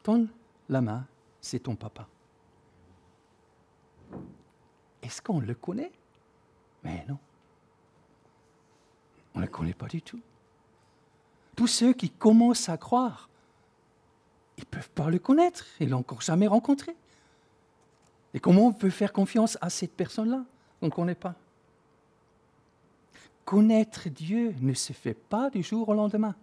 Donne 0.04 0.28
la 0.68 0.80
main, 0.80 1.06
c'est 1.40 1.60
ton 1.60 1.76
papa. 1.76 2.06
Est-ce 5.02 5.20
qu'on 5.20 5.40
le 5.40 5.54
connaît? 5.54 5.92
Mais 6.84 7.04
non. 7.08 7.18
On 9.34 9.40
ne 9.40 9.44
le 9.44 9.50
connaît 9.50 9.74
pas 9.74 9.88
du 9.88 10.02
tout. 10.02 10.20
Tous 11.56 11.66
ceux 11.66 11.92
qui 11.92 12.10
commencent 12.10 12.68
à 12.68 12.76
croire, 12.76 13.28
ils 14.56 14.62
ne 14.62 14.66
peuvent 14.66 14.90
pas 14.90 15.10
le 15.10 15.18
connaître. 15.18 15.66
Ils 15.80 15.86
ne 15.86 15.92
l'ont 15.92 15.98
encore 15.98 16.20
jamais 16.20 16.46
rencontré. 16.46 16.94
Et 18.34 18.40
comment 18.40 18.66
on 18.68 18.72
peut 18.72 18.90
faire 18.90 19.12
confiance 19.12 19.58
à 19.60 19.70
cette 19.70 19.92
personne-là? 19.92 20.44
Qu'on 20.80 20.86
ne 20.86 20.90
connaît 20.90 21.14
pas 21.14 21.34
Connaître 23.44 24.08
Dieu 24.08 24.54
ne 24.60 24.72
se 24.72 24.92
fait 24.92 25.14
pas 25.14 25.50
du 25.50 25.62
jour 25.62 25.88
au 25.88 25.94
lendemain. 25.94 26.34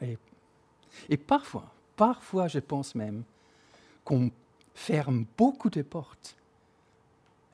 Et, 0.00 0.18
et 1.08 1.16
parfois, 1.16 1.72
parfois 1.96 2.48
je 2.48 2.58
pense 2.58 2.94
même 2.94 3.22
qu'on 4.04 4.30
ferme 4.74 5.26
beaucoup 5.36 5.70
de 5.70 5.82
portes. 5.82 6.36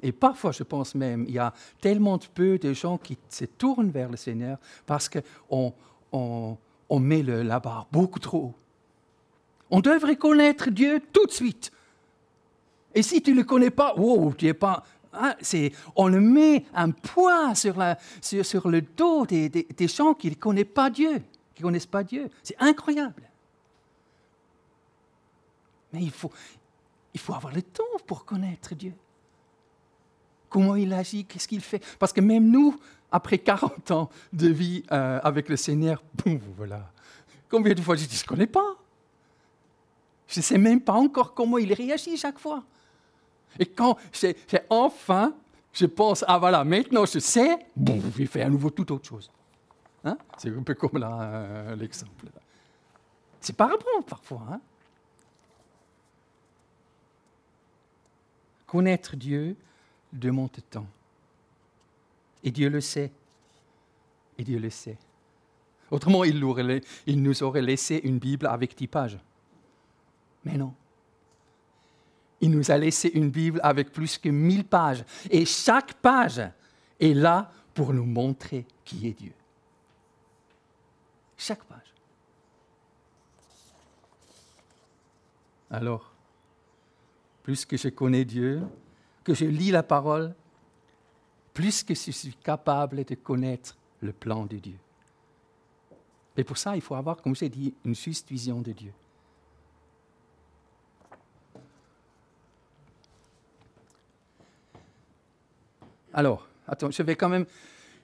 Et 0.02 0.12
parfois, 0.12 0.52
je 0.52 0.62
pense 0.62 0.94
même, 0.94 1.24
il 1.26 1.34
y 1.34 1.38
a 1.38 1.52
tellement 1.80 2.18
peu 2.34 2.58
de 2.58 2.72
gens 2.72 2.98
qui 2.98 3.18
se 3.28 3.44
tournent 3.44 3.90
vers 3.90 4.08
le 4.08 4.16
Seigneur 4.16 4.58
parce 4.86 5.08
qu'on 5.08 5.72
on, 6.12 6.56
on 6.88 7.00
met 7.00 7.22
le, 7.22 7.42
la 7.42 7.58
barre 7.58 7.88
beaucoup 7.90 8.20
trop 8.20 8.38
haut. 8.38 8.54
On 9.70 9.80
devrait 9.80 10.16
connaître 10.16 10.70
Dieu 10.70 11.02
tout 11.12 11.26
de 11.26 11.32
suite. 11.32 11.72
Et 12.94 13.02
si 13.02 13.20
tu 13.20 13.32
ne 13.32 13.38
le 13.38 13.44
connais 13.44 13.70
pas, 13.70 13.94
tu 14.38 14.54
pas. 14.54 14.84
Hein, 15.12 15.34
on 15.96 16.08
le 16.08 16.20
met 16.20 16.64
un 16.74 16.90
poids 16.90 17.54
sur, 17.54 17.76
la, 17.76 17.98
sur, 18.20 18.46
sur 18.46 18.68
le 18.68 18.82
dos 18.82 19.26
des, 19.26 19.48
des, 19.48 19.64
des 19.64 19.88
gens 19.88 20.14
qui 20.14 20.30
ne 20.30 20.34
connaissent 20.34 20.64
pas 20.72 20.90
Dieu, 20.90 21.22
qui 21.54 21.62
connaissent 21.62 21.86
pas 21.86 22.04
Dieu. 22.04 22.30
C'est 22.42 22.56
incroyable. 22.60 23.27
Mais 25.92 26.02
il 26.02 26.10
faut, 26.10 26.30
il 27.14 27.20
faut 27.20 27.34
avoir 27.34 27.54
le 27.54 27.62
temps 27.62 27.84
pour 28.06 28.24
connaître 28.24 28.74
Dieu. 28.74 28.94
Comment 30.48 30.76
il 30.76 30.92
agit, 30.92 31.24
qu'est-ce 31.24 31.48
qu'il 31.48 31.60
fait. 31.60 31.82
Parce 31.98 32.12
que 32.12 32.20
même 32.20 32.50
nous, 32.50 32.78
après 33.10 33.38
40 33.38 33.90
ans 33.90 34.10
de 34.32 34.48
vie 34.48 34.82
euh, 34.92 35.20
avec 35.22 35.48
le 35.48 35.56
Seigneur, 35.56 36.02
boum, 36.14 36.40
voilà. 36.56 36.90
Combien 37.48 37.74
de 37.74 37.80
fois 37.80 37.96
je 37.96 38.04
dis, 38.04 38.16
je 38.16 38.22
ne 38.22 38.28
connais 38.28 38.46
pas. 38.46 38.76
Je 40.26 40.40
ne 40.40 40.42
sais 40.42 40.58
même 40.58 40.80
pas 40.80 40.92
encore 40.92 41.34
comment 41.34 41.58
il 41.58 41.72
réagit 41.72 42.16
chaque 42.16 42.38
fois. 42.38 42.62
Et 43.58 43.66
quand 43.66 43.96
j'ai 44.12 44.36
enfin, 44.68 45.34
je 45.72 45.86
pense, 45.86 46.24
ah 46.28 46.38
voilà, 46.38 46.64
maintenant 46.64 47.06
je 47.06 47.18
sais, 47.18 47.58
je 47.76 47.92
vais 47.92 48.26
faire 48.26 48.46
à 48.46 48.50
nouveau 48.50 48.70
toute 48.70 48.90
autre 48.90 49.08
chose. 49.08 49.30
Hein? 50.04 50.18
C'est 50.36 50.54
un 50.54 50.62
peu 50.62 50.74
comme 50.74 51.02
euh, 51.02 51.76
l'exemple. 51.76 52.26
C'est 53.40 53.56
pas 53.56 53.68
bon 53.68 54.02
parfois. 54.02 54.42
Hein? 54.52 54.60
Connaître 58.68 59.16
Dieu 59.16 59.56
demande 60.12 60.50
temps. 60.70 60.86
Et 62.44 62.50
Dieu 62.50 62.68
le 62.68 62.82
sait. 62.82 63.10
Et 64.36 64.44
Dieu 64.44 64.58
le 64.58 64.68
sait. 64.68 64.98
Autrement, 65.90 66.22
il, 66.22 66.38
nous 66.38 67.42
aurait 67.42 67.62
laissé 67.62 67.98
une 68.04 68.18
Bible 68.18 68.46
avec 68.46 68.76
dix 68.76 68.86
pages. 68.86 69.18
Mais 70.44 70.58
non. 70.58 70.74
Il 72.42 72.50
nous 72.50 72.70
a 72.70 72.76
laissé 72.76 73.10
une 73.14 73.30
Bible 73.30 73.58
avec 73.62 73.90
plus 73.90 74.18
que 74.18 74.28
mille 74.28 74.64
pages. 74.64 75.02
Et 75.30 75.46
chaque 75.46 75.94
page 75.94 76.42
est 77.00 77.14
là 77.14 77.50
pour 77.72 77.94
nous 77.94 78.04
montrer 78.04 78.66
qui 78.84 79.08
est 79.08 79.14
Dieu. 79.14 79.32
Chaque 81.38 81.64
page. 81.64 81.94
Alors, 85.70 86.12
plus 87.48 87.64
que 87.64 87.78
je 87.78 87.88
connais 87.88 88.26
Dieu, 88.26 88.60
que 89.24 89.32
je 89.32 89.46
lis 89.46 89.70
la 89.70 89.82
parole, 89.82 90.34
plus 91.54 91.82
que 91.82 91.94
je 91.94 92.10
suis 92.10 92.34
capable 92.34 93.02
de 93.06 93.14
connaître 93.14 93.74
le 94.02 94.12
plan 94.12 94.44
de 94.44 94.58
Dieu. 94.58 94.76
Et 96.36 96.44
pour 96.44 96.58
ça, 96.58 96.76
il 96.76 96.82
faut 96.82 96.94
avoir, 96.94 97.22
comme 97.22 97.34
j'ai 97.34 97.48
dit, 97.48 97.72
une 97.86 97.94
juste 97.94 98.28
vision 98.28 98.60
de 98.60 98.72
Dieu. 98.72 98.92
Alors, 106.12 106.46
attends, 106.66 106.90
je 106.90 107.02
vais 107.02 107.16
quand 107.16 107.30
même. 107.30 107.46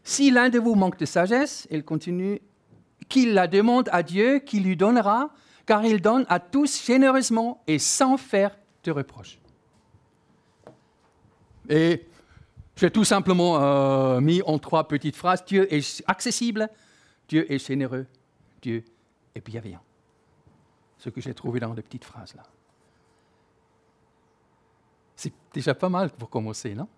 Si 0.02 0.30
l'un 0.30 0.48
de 0.48 0.58
vous 0.58 0.74
manque 0.74 0.98
de 0.98 1.04
sagesse, 1.04 1.68
il 1.70 1.84
continue, 1.84 2.40
qu'il 3.10 3.34
la 3.34 3.46
demande 3.46 3.90
à 3.92 4.02
Dieu, 4.02 4.38
qui 4.38 4.60
lui 4.60 4.74
donnera, 4.74 5.34
car 5.66 5.84
il 5.84 6.00
donne 6.00 6.24
à 6.30 6.40
tous 6.40 6.82
généreusement 6.82 7.62
et 7.66 7.78
sans 7.78 8.16
faire 8.16 8.56
de 8.84 8.90
reproches. 8.90 9.38
Et 11.68 12.06
j'ai 12.76 12.90
tout 12.90 13.04
simplement 13.04 13.60
euh, 13.60 14.20
mis 14.20 14.42
en 14.42 14.58
trois 14.58 14.86
petites 14.86 15.16
phrases. 15.16 15.44
Dieu 15.44 15.72
est 15.72 16.02
accessible, 16.06 16.68
Dieu 17.28 17.50
est 17.50 17.64
généreux, 17.64 18.06
Dieu 18.60 18.84
est 19.34 19.44
bienveillant. 19.44 19.82
Ce 20.98 21.08
que 21.08 21.20
j'ai 21.20 21.34
trouvé 21.34 21.60
dans 21.60 21.72
les 21.72 21.82
petites 21.82 22.04
phrases 22.04 22.34
là. 22.34 22.44
C'est 25.16 25.32
déjà 25.52 25.74
pas 25.74 25.88
mal 25.88 26.10
pour 26.10 26.28
commencer, 26.28 26.74
non? 26.74 26.88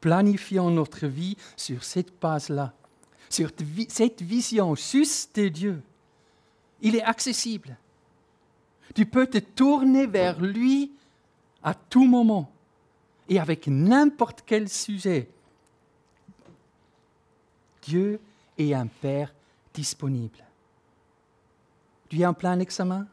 Planifions 0.00 0.70
notre 0.70 1.06
vie 1.06 1.36
sur 1.56 1.82
cette 1.82 2.20
base-là, 2.20 2.74
sur 3.30 3.50
cette 3.88 4.22
vision 4.22 4.74
juste 4.74 5.36
de 5.36 5.48
Dieu. 5.48 5.82
Il 6.82 6.94
est 6.94 7.02
accessible. 7.02 7.76
Tu 8.94 9.06
peux 9.06 9.26
te 9.26 9.38
tourner 9.38 10.06
vers 10.06 10.40
lui 10.40 10.92
à 11.62 11.74
tout 11.74 12.06
moment 12.06 12.50
et 13.28 13.38
avec 13.38 13.66
n'importe 13.66 14.42
quel 14.46 14.68
sujet. 14.68 15.28
Dieu 17.82 18.20
est 18.58 18.72
un 18.72 18.86
Père 18.86 19.32
disponible. 19.74 20.38
Tu 22.08 22.20
es 22.20 22.26
en 22.26 22.34
plein 22.34 22.58
examen, 22.60 23.06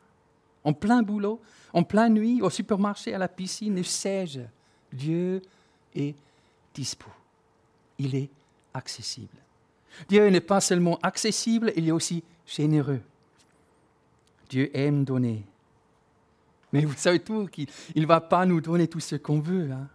en 0.63 0.73
plein 0.73 1.01
boulot, 1.01 1.41
en 1.73 1.83
pleine 1.83 2.13
nuit, 2.13 2.41
au 2.41 2.49
supermarché, 2.49 3.13
à 3.13 3.17
la 3.17 3.27
piscine, 3.27 3.83
sais-je? 3.83 4.41
Dieu 4.91 5.41
est 5.95 6.15
dispo. 6.73 7.09
Il 7.97 8.15
est 8.15 8.29
accessible. 8.73 9.37
Dieu 10.07 10.27
n'est 10.29 10.41
pas 10.41 10.61
seulement 10.61 10.99
accessible, 11.01 11.73
il 11.75 11.87
est 11.87 11.91
aussi 11.91 12.23
généreux. 12.45 13.01
Dieu 14.49 14.75
aime 14.75 15.03
donner. 15.03 15.43
Mais 16.73 16.85
vous 16.85 16.95
savez 16.95 17.19
tout, 17.19 17.45
qu'il 17.45 17.67
ne 17.95 18.05
va 18.05 18.19
pas 18.19 18.47
nous 18.47 18.59
donner 18.59 18.87
tout 18.87 18.99
ce 18.99 19.15
qu'on 19.15 19.39
veut. 19.39 19.71
Hein. 19.71 19.87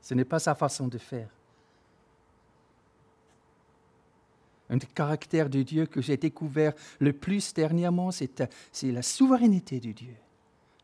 Ce 0.00 0.14
n'est 0.14 0.24
pas 0.24 0.38
sa 0.38 0.54
façon 0.54 0.86
de 0.86 0.96
faire. 0.96 1.28
Un 4.70 4.76
des 4.76 4.86
caractères 4.86 5.50
de 5.50 5.62
Dieu 5.62 5.86
que 5.86 6.00
j'ai 6.00 6.16
découvert 6.16 6.72
le 7.00 7.12
plus 7.12 7.52
dernièrement, 7.52 8.10
c'est 8.12 8.48
la 8.84 9.02
souveraineté 9.02 9.80
de 9.80 9.90
Dieu. 9.90 10.14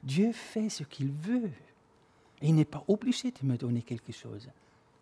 Dieu 0.03 0.33
fait 0.33 0.69
ce 0.69 0.83
qu'il 0.83 1.13
veut. 1.13 1.51
Et 2.43 2.49
il 2.49 2.55
n'est 2.55 2.65
pas 2.65 2.85
obligé 2.89 3.31
de 3.31 3.47
me 3.47 3.57
donner 3.57 3.83
quelque 3.83 4.13
chose. 4.13 4.49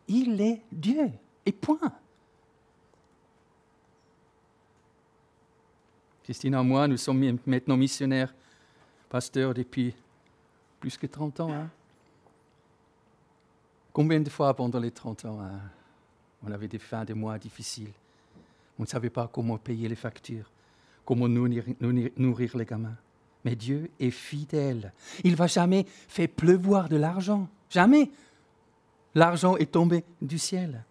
Il 0.09 0.41
est 0.41 0.61
Dieu. 0.71 1.11
Et 1.47 1.53
point. 1.53 1.93
Christine 6.25 6.55
et 6.55 6.63
moi, 6.63 6.87
nous 6.87 6.99
sommes 6.99 7.39
maintenant 7.47 7.77
missionnaires, 7.77 8.35
pasteurs 9.09 9.55
depuis 9.55 9.95
plus 10.81 10.97
que 10.97 11.07
30 11.07 11.41
ans. 11.41 11.53
Hein? 11.53 11.69
Combien 13.93 14.21
de 14.21 14.31
fois 14.31 14.55
pendant 14.55 14.79
les 14.79 14.91
30 14.91 15.25
ans, 15.25 15.41
hein, 15.41 15.61
on 16.45 16.53
avait 16.53 16.69
des 16.69 16.79
fins 16.79 17.05
de 17.05 17.15
mois 17.15 17.39
difficiles 17.39 17.93
On 18.79 18.83
ne 18.83 18.87
savait 18.89 19.11
pas 19.11 19.29
comment 19.33 19.59
payer 19.59 19.89
les 19.89 19.97
factures, 19.97 20.51
comment 21.05 21.29
nourrir, 21.29 22.57
les 22.57 22.65
gamins. 22.65 22.97
Mais 23.45 23.57
Dieu 23.57 23.91
est 23.99 24.11
fidèle. 24.11 24.93
Il 25.25 25.33
ne 25.33 25.37
va 25.37 25.47
jamais 25.47 25.85
faire 26.07 26.29
pleuvoir 26.29 26.89
de 26.89 26.97
l'argent. 26.97 27.49
Jamais. 27.71 28.11
L'argent 29.15 29.57
est 29.57 29.73
tombé 29.73 30.05
du 30.21 30.39
ciel. 30.39 30.85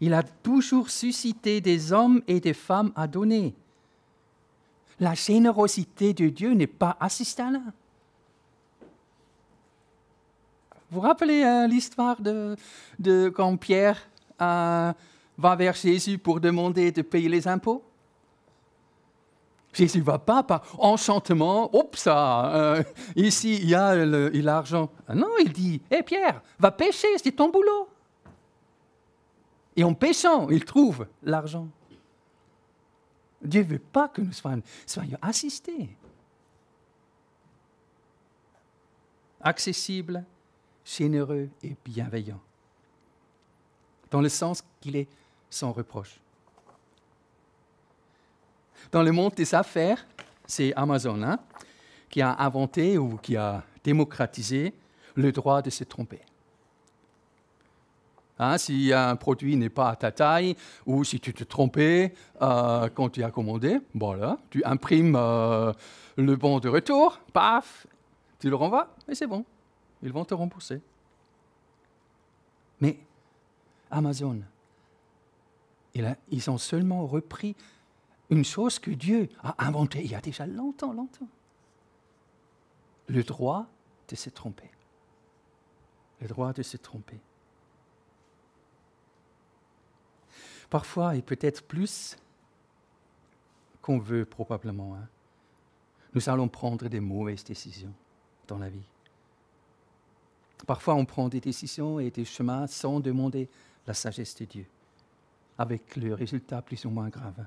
Il 0.00 0.14
a 0.14 0.22
toujours 0.22 0.90
suscité 0.90 1.60
des 1.60 1.92
hommes 1.92 2.22
et 2.26 2.40
des 2.40 2.54
femmes 2.54 2.92
à 2.94 3.06
donner. 3.06 3.54
La 5.00 5.14
générosité 5.14 6.14
de 6.14 6.28
Dieu 6.28 6.52
n'est 6.52 6.66
pas 6.66 6.96
assistante. 7.00 7.60
Vous 10.90 11.00
rappelez 11.00 11.42
euh, 11.42 11.66
l'histoire 11.66 12.16
de, 12.20 13.28
quand 13.30 13.56
Pierre 13.56 14.08
euh, 14.40 14.92
va 15.36 15.56
vers 15.56 15.74
Jésus 15.74 16.18
pour 16.18 16.40
demander 16.40 16.92
de 16.92 17.02
payer 17.02 17.28
les 17.28 17.48
impôts? 17.48 17.82
Jésus 19.72 19.98
ne 19.98 20.04
va 20.04 20.18
pas 20.18 20.42
par 20.42 20.62
enchantement, 20.78 21.74
oups, 21.76 22.06
euh, 22.06 22.82
ici 23.14 23.56
il 23.56 23.68
y 23.68 23.74
a 23.74 23.94
l'argent. 23.94 24.90
Ah 25.06 25.14
non, 25.14 25.28
il 25.38 25.52
dit, 25.52 25.82
hé 25.90 26.02
Pierre, 26.02 26.40
va 26.58 26.70
pêcher, 26.70 27.08
c'est 27.18 27.32
ton 27.32 27.50
boulot. 27.50 27.88
Et 29.74 29.84
en 29.84 29.92
pêchant, 29.92 30.48
il 30.48 30.64
trouve 30.64 31.06
l'argent. 31.22 31.68
Dieu 33.42 33.62
ne 33.62 33.66
veut 33.66 33.78
pas 33.78 34.08
que 34.08 34.22
nous 34.22 34.32
soyons, 34.32 35.18
assistés. 35.20 35.94
Accessible, 39.42 40.24
généreux 40.86 41.48
et 41.62 41.74
bienveillant, 41.84 42.40
dans 44.10 44.20
le 44.20 44.28
sens 44.28 44.62
qu'il 44.80 44.96
est 44.96 45.08
sans 45.50 45.72
reproche. 45.72 46.20
dans 48.92 49.02
le 49.02 49.10
monde 49.10 49.34
des 49.34 49.54
affaires, 49.54 50.06
c'est 50.46 50.72
Amazon 50.74 51.22
hein, 51.22 51.38
qui 52.08 52.22
a 52.22 52.36
inventé 52.38 52.98
ou 52.98 53.16
qui 53.16 53.36
a 53.36 53.64
démocratisé 53.82 54.72
le 55.16 55.32
droit 55.32 55.60
de 55.60 55.70
se 55.70 55.82
tromper. 55.82 56.20
Hein, 58.38 58.58
si 58.58 58.92
un 58.92 59.16
produit 59.16 59.56
n'est 59.56 59.70
pas 59.70 59.88
à 59.88 59.96
ta 59.96 60.12
taille 60.12 60.56
ou 60.84 61.04
si 61.04 61.18
tu 61.18 61.32
te 61.32 61.42
trompais 61.42 62.12
euh, 62.42 62.88
quand 62.94 63.08
tu 63.08 63.24
as 63.24 63.30
commandé, 63.30 63.78
voilà, 63.94 64.38
tu 64.50 64.62
imprimes 64.64 65.16
euh, 65.16 65.72
le 66.16 66.36
bon 66.36 66.60
de 66.60 66.68
retour, 66.68 67.18
paf, 67.32 67.86
tu 68.38 68.50
le 68.50 68.56
renvoies 68.56 68.88
et 69.08 69.14
c'est 69.14 69.26
bon. 69.26 69.44
Ils 70.02 70.12
vont 70.12 70.24
te 70.24 70.34
rembourser. 70.34 70.80
Mais 72.80 72.98
Amazon, 73.90 74.42
ils 75.94 76.50
ont 76.50 76.58
seulement 76.58 77.06
repris 77.06 77.56
une 78.30 78.44
chose 78.44 78.78
que 78.78 78.90
Dieu 78.90 79.28
a 79.42 79.64
inventée 79.66 80.04
il 80.04 80.10
y 80.10 80.14
a 80.14 80.20
déjà 80.20 80.46
longtemps, 80.46 80.92
longtemps. 80.92 81.28
Le 83.08 83.22
droit 83.22 83.66
de 84.08 84.16
se 84.16 84.30
tromper. 84.30 84.70
Le 86.20 86.28
droit 86.28 86.52
de 86.52 86.62
se 86.62 86.76
tromper. 86.76 87.20
Parfois, 90.68 91.14
et 91.14 91.22
peut-être 91.22 91.62
plus 91.62 92.16
qu'on 93.80 93.98
veut 93.98 94.24
probablement, 94.24 94.96
hein, 94.96 95.08
nous 96.14 96.28
allons 96.28 96.48
prendre 96.48 96.88
des 96.88 96.98
mauvaises 96.98 97.44
décisions 97.44 97.94
dans 98.48 98.58
la 98.58 98.68
vie. 98.68 98.82
Parfois, 100.64 100.94
on 100.94 101.04
prend 101.04 101.28
des 101.28 101.40
décisions 101.40 102.00
et 102.00 102.10
des 102.10 102.24
chemins 102.24 102.66
sans 102.66 103.00
demander 103.00 103.48
la 103.86 103.94
sagesse 103.94 104.34
de 104.36 104.44
Dieu, 104.46 104.66
avec 105.58 105.96
le 105.96 106.14
résultat 106.14 106.62
plus 106.62 106.84
ou 106.84 106.90
moins 106.90 107.08
grave. 107.08 107.46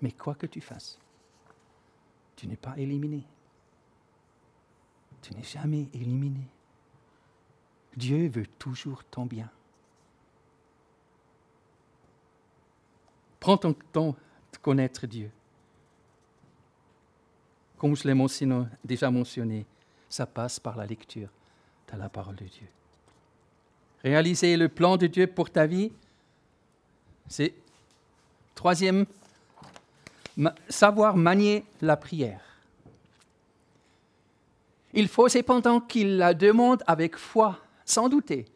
Mais 0.00 0.12
quoi 0.12 0.34
que 0.34 0.46
tu 0.46 0.60
fasses, 0.60 0.98
tu 2.36 2.46
n'es 2.46 2.56
pas 2.56 2.78
éliminé. 2.78 3.24
Tu 5.20 5.34
n'es 5.34 5.42
jamais 5.42 5.88
éliminé. 5.92 6.46
Dieu 7.96 8.28
veut 8.28 8.46
toujours 8.46 9.02
ton 9.04 9.26
bien. 9.26 9.50
Prends 13.40 13.58
ton 13.58 13.72
temps 13.72 14.14
de 14.52 14.58
connaître 14.58 15.06
Dieu. 15.06 15.30
Comme 17.76 17.96
je 17.96 18.08
l'ai 18.08 18.66
déjà 18.84 19.10
mentionné, 19.10 19.66
ça 20.08 20.26
passe 20.26 20.58
par 20.58 20.76
la 20.76 20.86
lecture 20.86 21.28
de 21.92 21.98
la 21.98 22.08
parole 22.08 22.36
de 22.36 22.44
Dieu. 22.44 22.66
Réaliser 24.02 24.56
le 24.56 24.68
plan 24.68 24.96
de 24.96 25.06
Dieu 25.06 25.26
pour 25.26 25.50
ta 25.50 25.66
vie, 25.66 25.90
c'est 27.28 27.54
troisième, 28.54 29.06
savoir 30.68 31.16
manier 31.16 31.64
la 31.80 31.96
prière. 31.96 32.40
Il 34.94 35.08
faut 35.08 35.28
cependant 35.28 35.80
qu'il 35.80 36.16
la 36.16 36.32
demande 36.32 36.82
avec 36.86 37.16
foi, 37.16 37.58
sans 37.84 38.08
douter, 38.08 38.46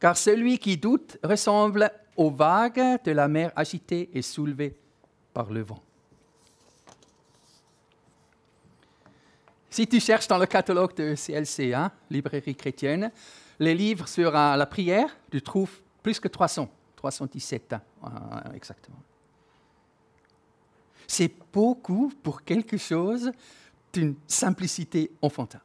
car 0.00 0.16
celui 0.16 0.58
qui 0.58 0.76
doute 0.76 1.18
ressemble 1.22 1.90
aux 2.16 2.30
vagues 2.30 3.02
de 3.04 3.12
la 3.12 3.28
mer 3.28 3.52
agitée 3.56 4.10
et 4.12 4.22
soulevée 4.22 4.76
par 5.32 5.50
le 5.50 5.62
vent. 5.62 5.82
Si 9.74 9.88
tu 9.88 9.98
cherches 9.98 10.28
dans 10.28 10.38
le 10.38 10.46
catalogue 10.46 10.94
de 10.94 11.16
CLC, 11.16 11.74
hein, 11.74 11.90
librairie 12.08 12.54
chrétienne, 12.54 13.10
les 13.58 13.74
livres 13.74 14.06
sur 14.06 14.30
la 14.30 14.66
prière, 14.66 15.16
tu 15.32 15.42
trouves 15.42 15.82
plus 16.00 16.20
que 16.20 16.28
300, 16.28 16.70
317 16.94 17.72
hein, 17.72 17.82
euh, 18.04 18.52
exactement. 18.54 19.02
C'est 21.08 21.32
beaucoup 21.52 22.12
pour 22.22 22.44
quelque 22.44 22.76
chose 22.76 23.32
d'une 23.92 24.14
simplicité 24.28 25.10
enfantine. 25.20 25.58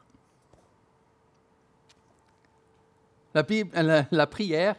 La, 3.32 3.46
la, 3.74 4.06
la 4.10 4.26
prière, 4.26 4.74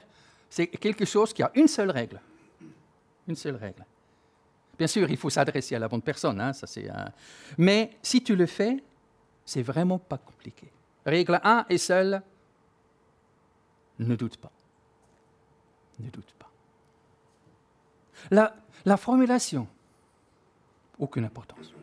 c'est 0.49 0.67
quelque 0.67 1.05
chose 1.05 1.31
qui 1.31 1.41
a 1.41 1.49
une 1.55 1.69
seule 1.69 1.91
règle. 1.91 2.19
Une 3.29 3.37
seule 3.37 3.55
règle. 3.55 3.85
Bien 4.77 4.87
sûr, 4.87 5.09
il 5.09 5.15
faut 5.15 5.29
s'adresser 5.29 5.75
à 5.75 5.79
la 5.79 5.87
bonne 5.87 6.01
personne, 6.01 6.41
hein, 6.41 6.51
ça 6.51 6.67
c'est. 6.67 6.89
Mais 7.57 7.91
si 8.01 8.21
tu 8.21 8.35
le 8.35 8.45
fais, 8.45 8.83
c'est 9.51 9.63
vraiment 9.63 9.99
pas 9.99 10.17
compliqué. 10.17 10.71
Règle 11.05 11.41
1 11.43 11.65
est 11.67 11.77
seule, 11.77 12.21
ne 13.99 14.15
doute 14.15 14.37
pas. 14.37 14.51
Ne 15.99 16.09
doute 16.09 16.33
pas. 16.39 16.49
La, 18.29 18.55
la 18.85 18.95
formulation, 18.95 19.67
aucune 20.97 21.25
importance. 21.25 21.73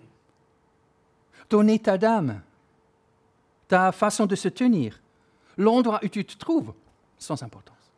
Ton 1.50 1.68
état 1.68 1.98
d'âme, 1.98 2.40
ta 3.68 3.92
façon 3.92 4.24
de 4.24 4.34
se 4.34 4.48
tenir, 4.48 5.02
l'endroit 5.58 6.00
où 6.02 6.08
tu 6.08 6.24
te 6.24 6.38
trouves, 6.38 6.72
sans 7.18 7.42
importance. 7.42 7.92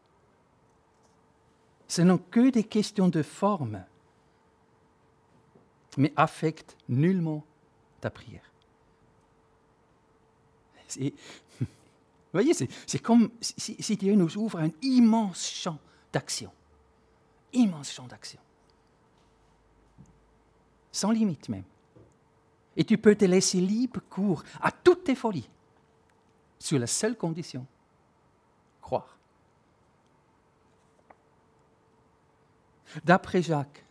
Ce 1.86 2.02
n'ont 2.02 2.18
que 2.18 2.50
des 2.50 2.64
questions 2.64 3.08
de 3.08 3.22
forme, 3.22 3.84
mais 5.96 6.12
affectent 6.16 6.76
nullement 6.88 7.44
ta 8.00 8.10
prière. 8.10 8.49
Vous 10.98 12.38
voyez, 12.38 12.54
c'est 12.54 12.98
comme 13.00 13.30
si, 13.40 13.96
Dieu 13.96 14.14
nous 14.14 14.36
ouvre 14.36 14.60
un 14.60 14.70
immense 14.82 15.50
champ 15.50 15.78
d'action. 16.12 16.52
Immense 17.52 17.92
champ 17.92 18.06
d'action. 18.06 18.40
Sans 20.92 21.10
limite 21.10 21.48
même. 21.48 21.64
Et 22.76 22.84
tu 22.84 22.98
peux 22.98 23.16
te 23.16 23.24
laisser 23.24 23.60
libre 23.60 24.00
cours 24.08 24.44
à 24.60 24.70
toutes 24.70 25.04
tes 25.04 25.14
folies, 25.14 25.48
sur 26.58 26.78
la 26.78 26.86
seule 26.86 27.16
condition, 27.16 27.66
croire. 28.80 29.18
D'après 33.04 33.42
Jacques, 33.42 33.84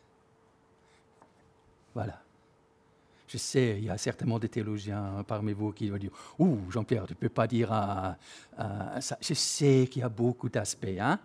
voilà, 1.93 2.21
je 3.29 3.37
sais, 3.37 3.77
il 3.77 3.85
y 3.85 3.89
a 3.91 3.97
certainement 3.97 4.39
des 4.39 4.49
théologiens 4.49 5.23
parmi 5.27 5.53
vous 5.53 5.71
qui 5.71 5.87
vont 5.87 5.97
dire 5.97 6.09
Ouh, 6.39 6.71
Jean-Pierre, 6.71 7.05
tu 7.05 7.13
ne 7.13 7.17
peux 7.17 7.29
pas 7.29 7.45
dire 7.45 7.69
ça. 7.69 9.17
Je 9.21 9.33
sais 9.35 9.87
qu'il 9.89 10.01
y 10.01 10.05
a 10.05 10.09
beaucoup 10.09 10.49
d'aspects, 10.49 10.97
hein, 10.99 11.19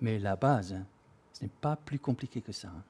mais 0.00 0.18
la 0.18 0.34
base, 0.34 0.76
ce 1.32 1.44
n'est 1.44 1.50
pas 1.60 1.76
plus 1.76 2.00
compliqué 2.00 2.40
que 2.40 2.50
ça. 2.50 2.68
Hein. 2.68 2.82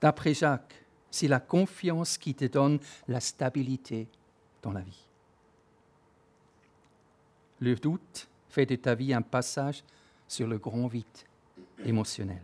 D'après 0.00 0.32
Jacques, 0.32 0.82
c'est 1.10 1.28
la 1.28 1.40
confiance 1.40 2.16
qui 2.16 2.34
te 2.34 2.46
donne 2.46 2.78
la 3.06 3.20
stabilité 3.20 4.08
dans 4.62 4.72
la 4.72 4.80
vie. 4.80 5.06
Le 7.60 7.74
doute 7.74 8.28
fait 8.48 8.64
de 8.64 8.76
ta 8.76 8.94
vie 8.94 9.12
un 9.12 9.22
passage 9.22 9.84
sur 10.26 10.46
le 10.46 10.56
grand 10.56 10.86
vide 10.86 11.04
émotionnel. 11.84 12.42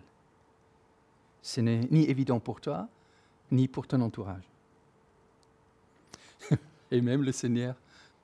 Ce 1.41 1.63
n'est 1.63 1.81
ni 1.91 2.05
évident 2.05 2.41
pour 2.41 2.61
toi, 2.61 2.89
ni 3.51 3.69
pour 3.69 3.87
ton 3.87 4.03
entourage. 4.03 4.50
Et 6.91 7.01
même 7.01 7.23
le 7.23 7.33
Seigneur, 7.33 7.75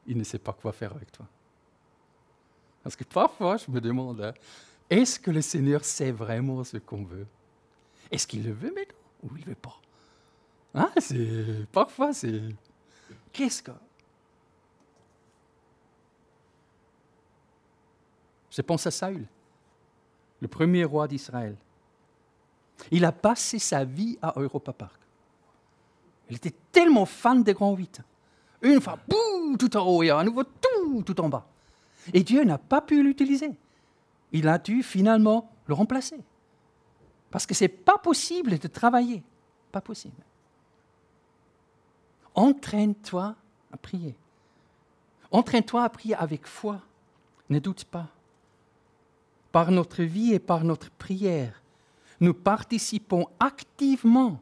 il 0.06 0.16
ne 0.16 0.24
sait 0.24 0.38
pas 0.38 0.52
quoi 0.52 0.72
faire 0.72 0.92
avec 0.92 1.12
toi. 1.12 1.26
Parce 2.82 2.96
que 2.96 3.04
parfois, 3.04 3.56
je 3.56 3.70
me 3.70 3.80
demande, 3.80 4.20
hein, 4.20 4.34
est-ce 4.88 5.18
que 5.18 5.30
le 5.30 5.40
Seigneur 5.40 5.84
sait 5.84 6.12
vraiment 6.12 6.62
ce 6.62 6.76
qu'on 6.76 7.04
veut? 7.04 7.26
Est-ce 8.10 8.26
qu'il 8.26 8.44
le 8.44 8.52
veut 8.52 8.72
maintenant 8.72 8.94
ou 9.24 9.36
il 9.36 9.40
ne 9.40 9.46
veut 9.46 9.54
pas? 9.56 9.80
Hein, 10.74 10.90
c'est, 10.98 11.66
Parfois, 11.72 12.12
c'est... 12.12 12.42
Qu'est-ce 13.32 13.62
que... 13.62 13.72
Je 18.50 18.62
pense 18.62 18.86
à 18.86 18.90
Saül, 18.90 19.26
le 20.40 20.48
premier 20.48 20.84
roi 20.84 21.06
d'Israël. 21.08 21.56
Il 22.90 23.04
a 23.04 23.12
passé 23.12 23.58
sa 23.58 23.84
vie 23.84 24.18
à 24.22 24.32
Europa 24.36 24.72
Park. 24.72 25.00
Il 26.28 26.36
était 26.36 26.54
tellement 26.72 27.06
fan 27.06 27.42
des 27.42 27.54
grands 27.54 27.74
huit. 27.74 28.00
Une 28.62 28.80
fois, 28.80 28.98
boum, 29.08 29.56
tout 29.56 29.76
en 29.76 29.86
haut, 29.86 30.02
et 30.02 30.10
à 30.10 30.22
nouveau, 30.24 30.44
tout, 30.44 31.02
tout 31.02 31.20
en 31.20 31.28
bas. 31.28 31.46
Et 32.12 32.22
Dieu 32.22 32.44
n'a 32.44 32.58
pas 32.58 32.80
pu 32.80 33.02
l'utiliser. 33.02 33.52
Il 34.32 34.48
a 34.48 34.58
dû 34.58 34.82
finalement 34.82 35.50
le 35.66 35.74
remplacer. 35.74 36.20
Parce 37.30 37.46
que 37.46 37.54
ce 37.54 37.64
n'est 37.64 37.68
pas 37.68 37.98
possible 37.98 38.58
de 38.58 38.68
travailler. 38.68 39.22
Pas 39.72 39.80
possible. 39.80 40.22
Entraîne-toi 42.34 43.34
à 43.72 43.76
prier. 43.76 44.14
Entraîne-toi 45.30 45.82
à 45.82 45.88
prier 45.88 46.14
avec 46.14 46.46
foi. 46.46 46.80
Ne 47.50 47.58
doute 47.58 47.84
pas. 47.84 48.08
Par 49.52 49.70
notre 49.70 50.02
vie 50.02 50.34
et 50.34 50.38
par 50.38 50.64
notre 50.64 50.90
prière, 50.90 51.62
nous 52.20 52.34
participons 52.34 53.26
activement 53.40 54.40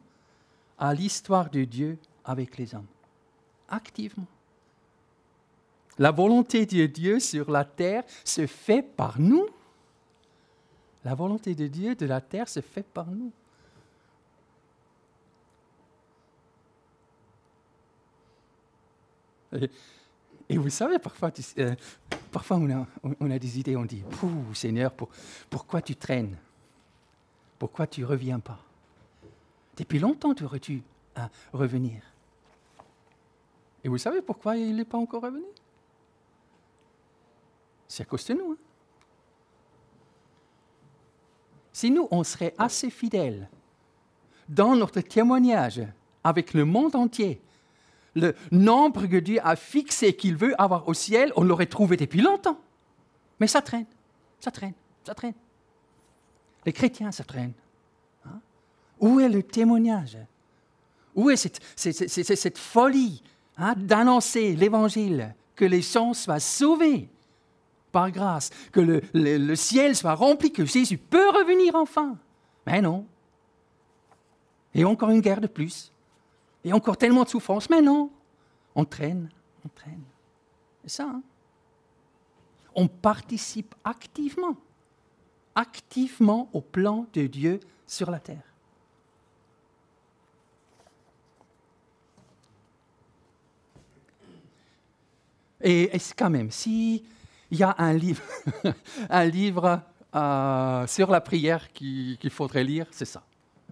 à 0.84 0.92
l'histoire 0.92 1.48
de 1.48 1.64
Dieu 1.64 1.98
avec 2.24 2.58
les 2.58 2.74
hommes. 2.74 2.86
Activement. 3.68 4.26
La 5.98 6.10
volonté 6.10 6.66
de 6.66 6.84
Dieu 6.84 7.20
sur 7.20 7.50
la 7.50 7.64
terre 7.64 8.04
se 8.22 8.46
fait 8.46 8.82
par 8.82 9.18
nous. 9.18 9.46
La 11.02 11.14
volonté 11.14 11.54
de 11.54 11.68
Dieu 11.68 11.94
de 11.94 12.04
la 12.04 12.20
terre 12.20 12.48
se 12.48 12.60
fait 12.60 12.82
par 12.82 13.06
nous. 13.06 13.32
Et, 20.48 20.58
vous 20.58 20.68
savez, 20.68 20.98
parfois, 20.98 21.30
euh, 21.58 21.74
parfois 22.30 22.58
on, 22.58 23.30
a, 23.30 23.38
des 23.38 23.58
idées, 23.58 23.76
on 23.76 23.84
dit, 23.84 24.02
Seigneur, 24.52 24.92
pourquoi 25.48 25.80
tu 25.80 25.96
traînes? 25.96 26.36
Pourquoi 27.58 27.86
tu 27.86 28.02
ne 28.02 28.06
reviens 28.06 28.40
pas? 28.40 28.60
Depuis 29.76 29.98
longtemps, 29.98 30.34
tu 30.34 30.44
aurais 30.44 30.60
dû 30.60 30.82
hein, 31.16 31.28
revenir? 31.52 32.02
Et 33.82 33.88
vous 33.88 33.98
savez 33.98 34.22
pourquoi 34.22 34.56
il 34.56 34.76
n'est 34.76 34.84
pas 34.84 34.98
encore 34.98 35.22
revenu? 35.22 35.44
C'est 37.86 38.02
à 38.02 38.06
cause 38.06 38.24
de 38.26 38.34
nous. 38.34 38.52
Hein. 38.52 38.56
Si 41.72 41.90
nous, 41.90 42.08
on 42.10 42.24
serait 42.24 42.54
assez 42.56 42.88
fidèles 42.88 43.48
dans 44.48 44.76
notre 44.76 45.00
témoignage 45.00 45.82
avec 46.22 46.54
le 46.54 46.64
monde 46.64 46.94
entier, 46.94 47.42
le 48.14 48.34
nombre 48.52 49.06
que 49.06 49.16
Dieu 49.16 49.40
a 49.42 49.56
fixé 49.56 50.14
qu'il 50.14 50.36
veut 50.36 50.60
avoir 50.60 50.88
au 50.88 50.94
ciel, 50.94 51.32
on 51.36 51.42
l'aurait 51.42 51.66
trouvé 51.66 51.96
depuis 51.96 52.20
longtemps. 52.20 52.60
Mais 53.40 53.48
ça 53.48 53.60
traîne, 53.60 53.86
ça 54.38 54.52
traîne, 54.52 54.74
ça 55.04 55.14
traîne. 55.14 55.34
Les 56.64 56.72
chrétiens, 56.72 57.10
ça 57.10 57.24
traîne. 57.24 57.52
Où 59.04 59.20
est 59.20 59.28
le 59.28 59.42
témoignage? 59.42 60.16
Où 61.14 61.28
est 61.28 61.36
cette, 61.36 62.58
folie 62.58 63.22
hein, 63.58 63.74
d'annoncer 63.76 64.56
l'évangile, 64.56 65.34
que 65.54 65.66
les 65.66 65.82
gens 65.82 66.14
soient 66.14 66.40
sauvés 66.40 67.10
par 67.92 68.10
grâce, 68.10 68.48
que 68.72 68.80
le, 68.80 69.02
le 69.12 69.54
ciel 69.56 69.94
soit 69.94 70.14
rempli, 70.14 70.50
que 70.50 70.64
Jésus 70.64 70.96
peut 70.96 71.28
revenir 71.28 71.74
enfin? 71.74 72.16
Mais 72.66 72.80
non. 72.80 73.04
Et 74.72 74.86
encore 74.86 75.10
une 75.10 75.20
guerre 75.20 75.42
de 75.42 75.48
plus. 75.48 75.92
Et 76.64 76.72
encore 76.72 76.96
tellement 76.96 77.24
de 77.24 77.28
souffrance. 77.28 77.68
Mais 77.68 77.82
non, 77.82 78.10
on 78.74 78.86
traîne, 78.86 79.28
on 79.66 79.68
traîne. 79.68 80.02
C'est 80.82 80.96
ça. 80.96 81.04
Hein. 81.04 81.22
on 82.74 82.88
participe 82.88 83.74
activement, 83.84 84.56
activement 85.54 86.48
au 86.54 86.62
plan 86.62 87.06
de 87.12 87.26
Dieu 87.26 87.60
sur 87.86 88.10
la 88.10 88.18
terre. 88.18 88.53
Et, 95.64 95.90
quand 96.16 96.30
même, 96.30 96.50
s'il 96.50 97.02
y 97.50 97.62
a 97.62 97.74
un 97.78 97.94
livre, 97.94 98.22
un 99.10 99.24
livre 99.24 99.80
euh, 100.14 100.86
sur 100.86 101.10
la 101.10 101.20
prière 101.22 101.72
qu'il 101.72 102.30
faudrait 102.30 102.64
lire, 102.64 102.86
c'est 102.90 103.06
ça. 103.06 103.22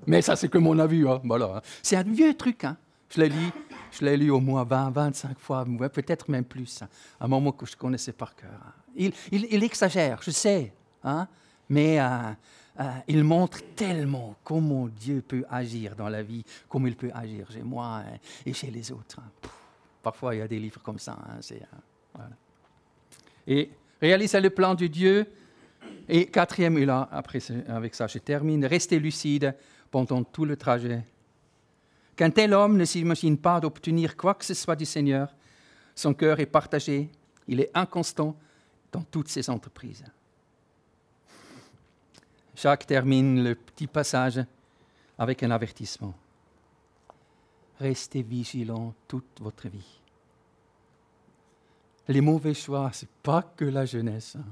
Mais 0.07 0.23
ça, 0.23 0.35
c'est 0.35 0.49
que 0.49 0.59
mon 0.59 0.79
avis. 0.79 1.07
Hein. 1.07 1.21
Voilà. 1.23 1.57
Hein. 1.57 1.61
C'est 1.83 1.97
un 1.97 2.03
vieux 2.03 2.35
truc. 2.35 2.65
Hein. 2.65 2.77
Je 3.11 3.21
l'ai 3.21 3.29
lu, 3.29 3.51
je 3.93 4.05
l'ai 4.05 4.17
lu 4.17 4.31
au 4.31 4.41
moins 4.41 4.65
20, 4.65 4.91
25 4.91 5.39
fois, 5.39 5.67
peut-être 5.93 6.31
même 6.31 6.45
plus. 6.45 6.83
Hein. 6.83 6.89
À 7.21 7.27
un 7.27 7.29
moment 7.29 7.53
que 7.53 7.67
je 7.67 7.77
connaissais 7.77 8.13
par 8.13 8.35
cœur. 8.35 8.51
Il, 8.97 9.13
il, 9.31 9.63
exagère, 9.63 10.21
je 10.23 10.31
sais. 10.31 10.73
Mais 11.69 12.01
euh, 12.01 12.07
euh, 12.81 12.91
il 13.07 13.23
montre 13.23 13.61
tellement 13.77 14.35
comment 14.43 14.89
Dieu 14.89 15.23
peut 15.23 15.45
agir 15.51 15.95
dans 15.95 16.09
la 16.09 16.23
vie, 16.23 16.43
comme 16.69 16.87
il 16.87 16.97
peut 16.97 17.11
agir 17.15 17.51
chez 17.51 17.63
moi 17.63 18.03
et 18.47 18.53
chez 18.55 18.71
les 18.71 18.91
autres. 18.91 19.21
Parfois, 20.03 20.35
il 20.35 20.39
y 20.39 20.43
a 20.43 20.49
des 20.49 20.59
livres 20.59 20.81
comme 20.83 20.99
ça. 20.99 21.17
Voilà. 22.15 22.31
Et 23.47 23.71
réaliser 24.01 24.41
le 24.41 24.51
plan 24.51 24.75
de 24.75 24.87
Dieu. 24.87 25.27
Et 26.09 26.27
quatrième, 26.27 26.79
et 26.79 26.85
là, 26.85 27.09
après, 27.11 27.41
avec 27.69 27.95
ça, 27.95 28.07
je 28.07 28.19
termine. 28.19 28.65
Rester 28.65 28.99
lucide 28.99 29.55
pendant 29.91 30.23
tout 30.25 30.45
le 30.45 30.57
trajet. 30.57 31.05
Qu'un 32.17 32.31
tel 32.31 32.53
homme 32.53 32.77
ne 32.77 32.85
s'imagine 32.85 33.39
pas 33.39 33.61
d'obtenir 33.61 34.17
quoi 34.17 34.35
que 34.35 34.45
ce 34.45 34.55
soit 34.55 34.77
du 34.77 34.85
Seigneur. 34.85 35.35
Son 35.95 36.15
cœur 36.15 36.41
est 36.41 36.47
partagé, 36.47 37.11
il 37.49 37.61
est 37.61 37.71
inconstant 37.75 38.37
dans 38.91 39.03
toutes 39.03 39.29
ses 39.29 39.49
entreprises. 39.51 40.05
Jacques 42.55 42.87
termine 42.87 43.43
le 43.43 43.55
petit 43.55 43.87
passage 43.87 44.41
avec 45.19 45.43
un 45.43 45.51
avertissement. 45.51 46.15
Restez 47.83 48.23
vigilants 48.23 48.95
toute 49.09 49.41
votre 49.41 49.69
vie. 49.69 49.99
Les 52.07 52.21
mauvais 52.21 52.55
choix, 52.55 52.93
ce 52.93 53.05
n'est 53.05 53.11
pas 53.25 53.43
que 53.43 53.65
la 53.65 53.85
jeunesse. 53.87 54.37
Hein. 54.37 54.45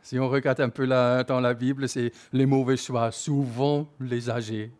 Si 0.00 0.16
on 0.16 0.28
regarde 0.28 0.60
un 0.60 0.68
peu 0.68 0.86
dans 0.86 1.40
la 1.40 1.52
Bible, 1.52 1.88
c'est 1.88 2.12
les 2.32 2.46
mauvais 2.46 2.76
choix, 2.76 3.10
souvent 3.10 3.88
les 3.98 4.30
âgés. 4.30 4.70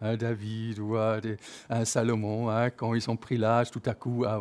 Hein, 0.00 0.16
David 0.16 0.78
ou 0.78 0.96
un 0.96 1.20
hein, 1.68 1.84
Salomon, 1.84 2.48
hein, 2.48 2.70
quand 2.70 2.94
ils 2.94 3.10
ont 3.10 3.16
pris 3.16 3.38
l'âge, 3.38 3.72
tout 3.72 3.82
à 3.84 3.94
coup, 3.94 4.24
ah, 4.24 4.40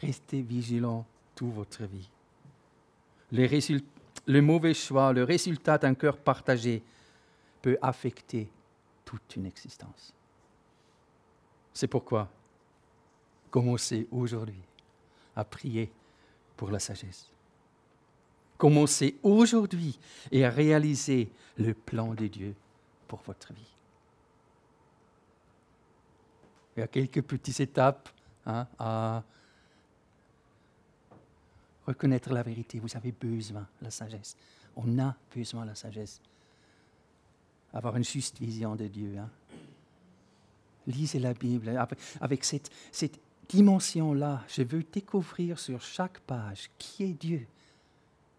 restez 0.00 0.40
vigilants 0.40 1.04
toute 1.34 1.52
votre 1.52 1.82
vie. 1.82 2.08
le 4.26 4.40
mauvais 4.40 4.74
choix, 4.74 5.12
le 5.12 5.24
résultat 5.24 5.78
d'un 5.78 5.94
cœur 5.94 6.16
partagé 6.16 6.80
peut 7.60 7.76
affecter 7.82 8.48
toute 9.04 9.36
une 9.36 9.46
existence. 9.46 10.14
C'est 11.72 11.88
pourquoi 11.88 12.30
commencez 13.50 14.08
aujourd'hui 14.10 14.62
à 15.36 15.44
prier 15.44 15.90
pour 16.56 16.70
la 16.70 16.78
sagesse. 16.78 17.28
Commencez 18.58 19.18
aujourd'hui 19.22 19.98
et 20.30 20.44
à 20.44 20.50
réaliser 20.50 21.30
le 21.56 21.74
plan 21.74 22.14
de 22.14 22.26
Dieu 22.26 22.54
pour 23.08 23.20
votre 23.22 23.52
vie. 23.52 23.72
Il 26.76 26.80
y 26.80 26.82
a 26.82 26.86
quelques 26.86 27.22
petites 27.22 27.60
étapes 27.60 28.08
hein, 28.46 28.66
à 28.78 29.22
reconnaître 31.86 32.32
la 32.32 32.42
vérité. 32.42 32.78
Vous 32.78 32.96
avez 32.96 33.12
besoin 33.12 33.66
de 33.80 33.84
la 33.84 33.90
sagesse. 33.90 34.36
On 34.76 34.98
a 34.98 35.14
besoin 35.34 35.62
de 35.62 35.70
la 35.70 35.74
sagesse. 35.74 36.20
Avoir 37.72 37.96
une 37.96 38.04
juste 38.04 38.38
vision 38.38 38.76
de 38.76 38.86
Dieu. 38.86 39.16
Hein. 39.18 39.30
Lisez 40.86 41.18
la 41.18 41.32
Bible 41.34 41.78
avec 42.20 42.44
cette, 42.44 42.70
cette 42.90 43.18
dimension-là. 43.48 44.44
Je 44.48 44.62
veux 44.62 44.82
découvrir 44.82 45.58
sur 45.58 45.80
chaque 45.80 46.20
page 46.20 46.70
qui 46.78 47.04
est 47.04 47.14
Dieu 47.14 47.46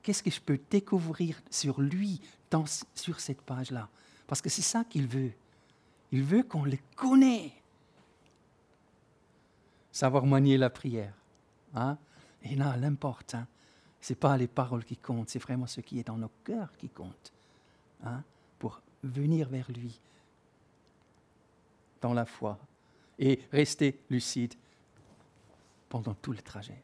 qu'est-ce 0.03 0.21
que 0.21 0.29
je 0.29 0.41
peux 0.41 0.59
découvrir 0.69 1.41
sur 1.49 1.81
lui 1.81 2.21
dans, 2.51 2.65
sur 2.93 3.19
cette 3.19 3.41
page-là? 3.41 3.89
Parce 4.27 4.41
que 4.41 4.49
c'est 4.49 4.61
ça 4.61 4.83
qu'il 4.83 5.07
veut. 5.07 5.31
Il 6.11 6.23
veut 6.23 6.43
qu'on 6.43 6.65
le 6.65 6.77
connaisse. 6.95 7.51
Savoir 9.91 10.25
manier 10.25 10.57
la 10.57 10.69
prière. 10.69 11.13
Hein? 11.73 11.97
Et 12.43 12.55
là, 12.55 12.75
l'important, 12.77 13.39
hein? 13.39 13.47
ce 14.01 14.13
n'est 14.13 14.17
pas 14.17 14.37
les 14.37 14.47
paroles 14.47 14.83
qui 14.83 14.97
comptent, 14.97 15.29
c'est 15.29 15.39
vraiment 15.39 15.67
ce 15.67 15.81
qui 15.81 15.99
est 15.99 16.07
dans 16.07 16.17
nos 16.17 16.31
cœurs 16.43 16.75
qui 16.77 16.89
compte. 16.89 17.31
Hein? 18.03 18.23
Venir 19.03 19.49
vers 19.49 19.69
lui 19.71 19.99
dans 22.01 22.13
la 22.13 22.25
foi 22.25 22.57
et 23.19 23.39
rester 23.51 23.99
lucide 24.09 24.53
pendant 25.89 26.13
tout 26.15 26.31
le 26.31 26.39
trajet. 26.39 26.81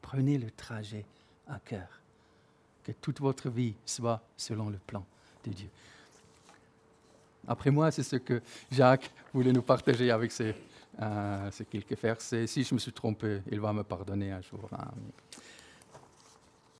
Prenez 0.00 0.38
le 0.38 0.50
trajet 0.50 1.04
à 1.48 1.58
cœur 1.58 2.00
que 2.84 2.92
toute 2.92 3.20
votre 3.20 3.50
vie 3.50 3.74
soit 3.84 4.22
selon 4.36 4.70
le 4.70 4.78
plan 4.78 5.04
de 5.44 5.52
Dieu. 5.52 5.68
Après 7.46 7.70
moi, 7.70 7.90
c'est 7.90 8.02
ce 8.02 8.16
que 8.16 8.40
Jacques 8.70 9.10
voulait 9.32 9.52
nous 9.52 9.62
partager 9.62 10.10
avec 10.10 10.32
ces, 10.32 10.54
euh, 11.00 11.50
quelques 11.70 11.98
versets. 11.98 12.46
Si 12.46 12.62
je 12.62 12.74
me 12.74 12.78
suis 12.78 12.92
trompé, 12.92 13.40
il 13.50 13.60
va 13.60 13.72
me 13.72 13.82
pardonner 13.82 14.32
un 14.32 14.40
jour. 14.40 14.68
Hein. 14.72 14.88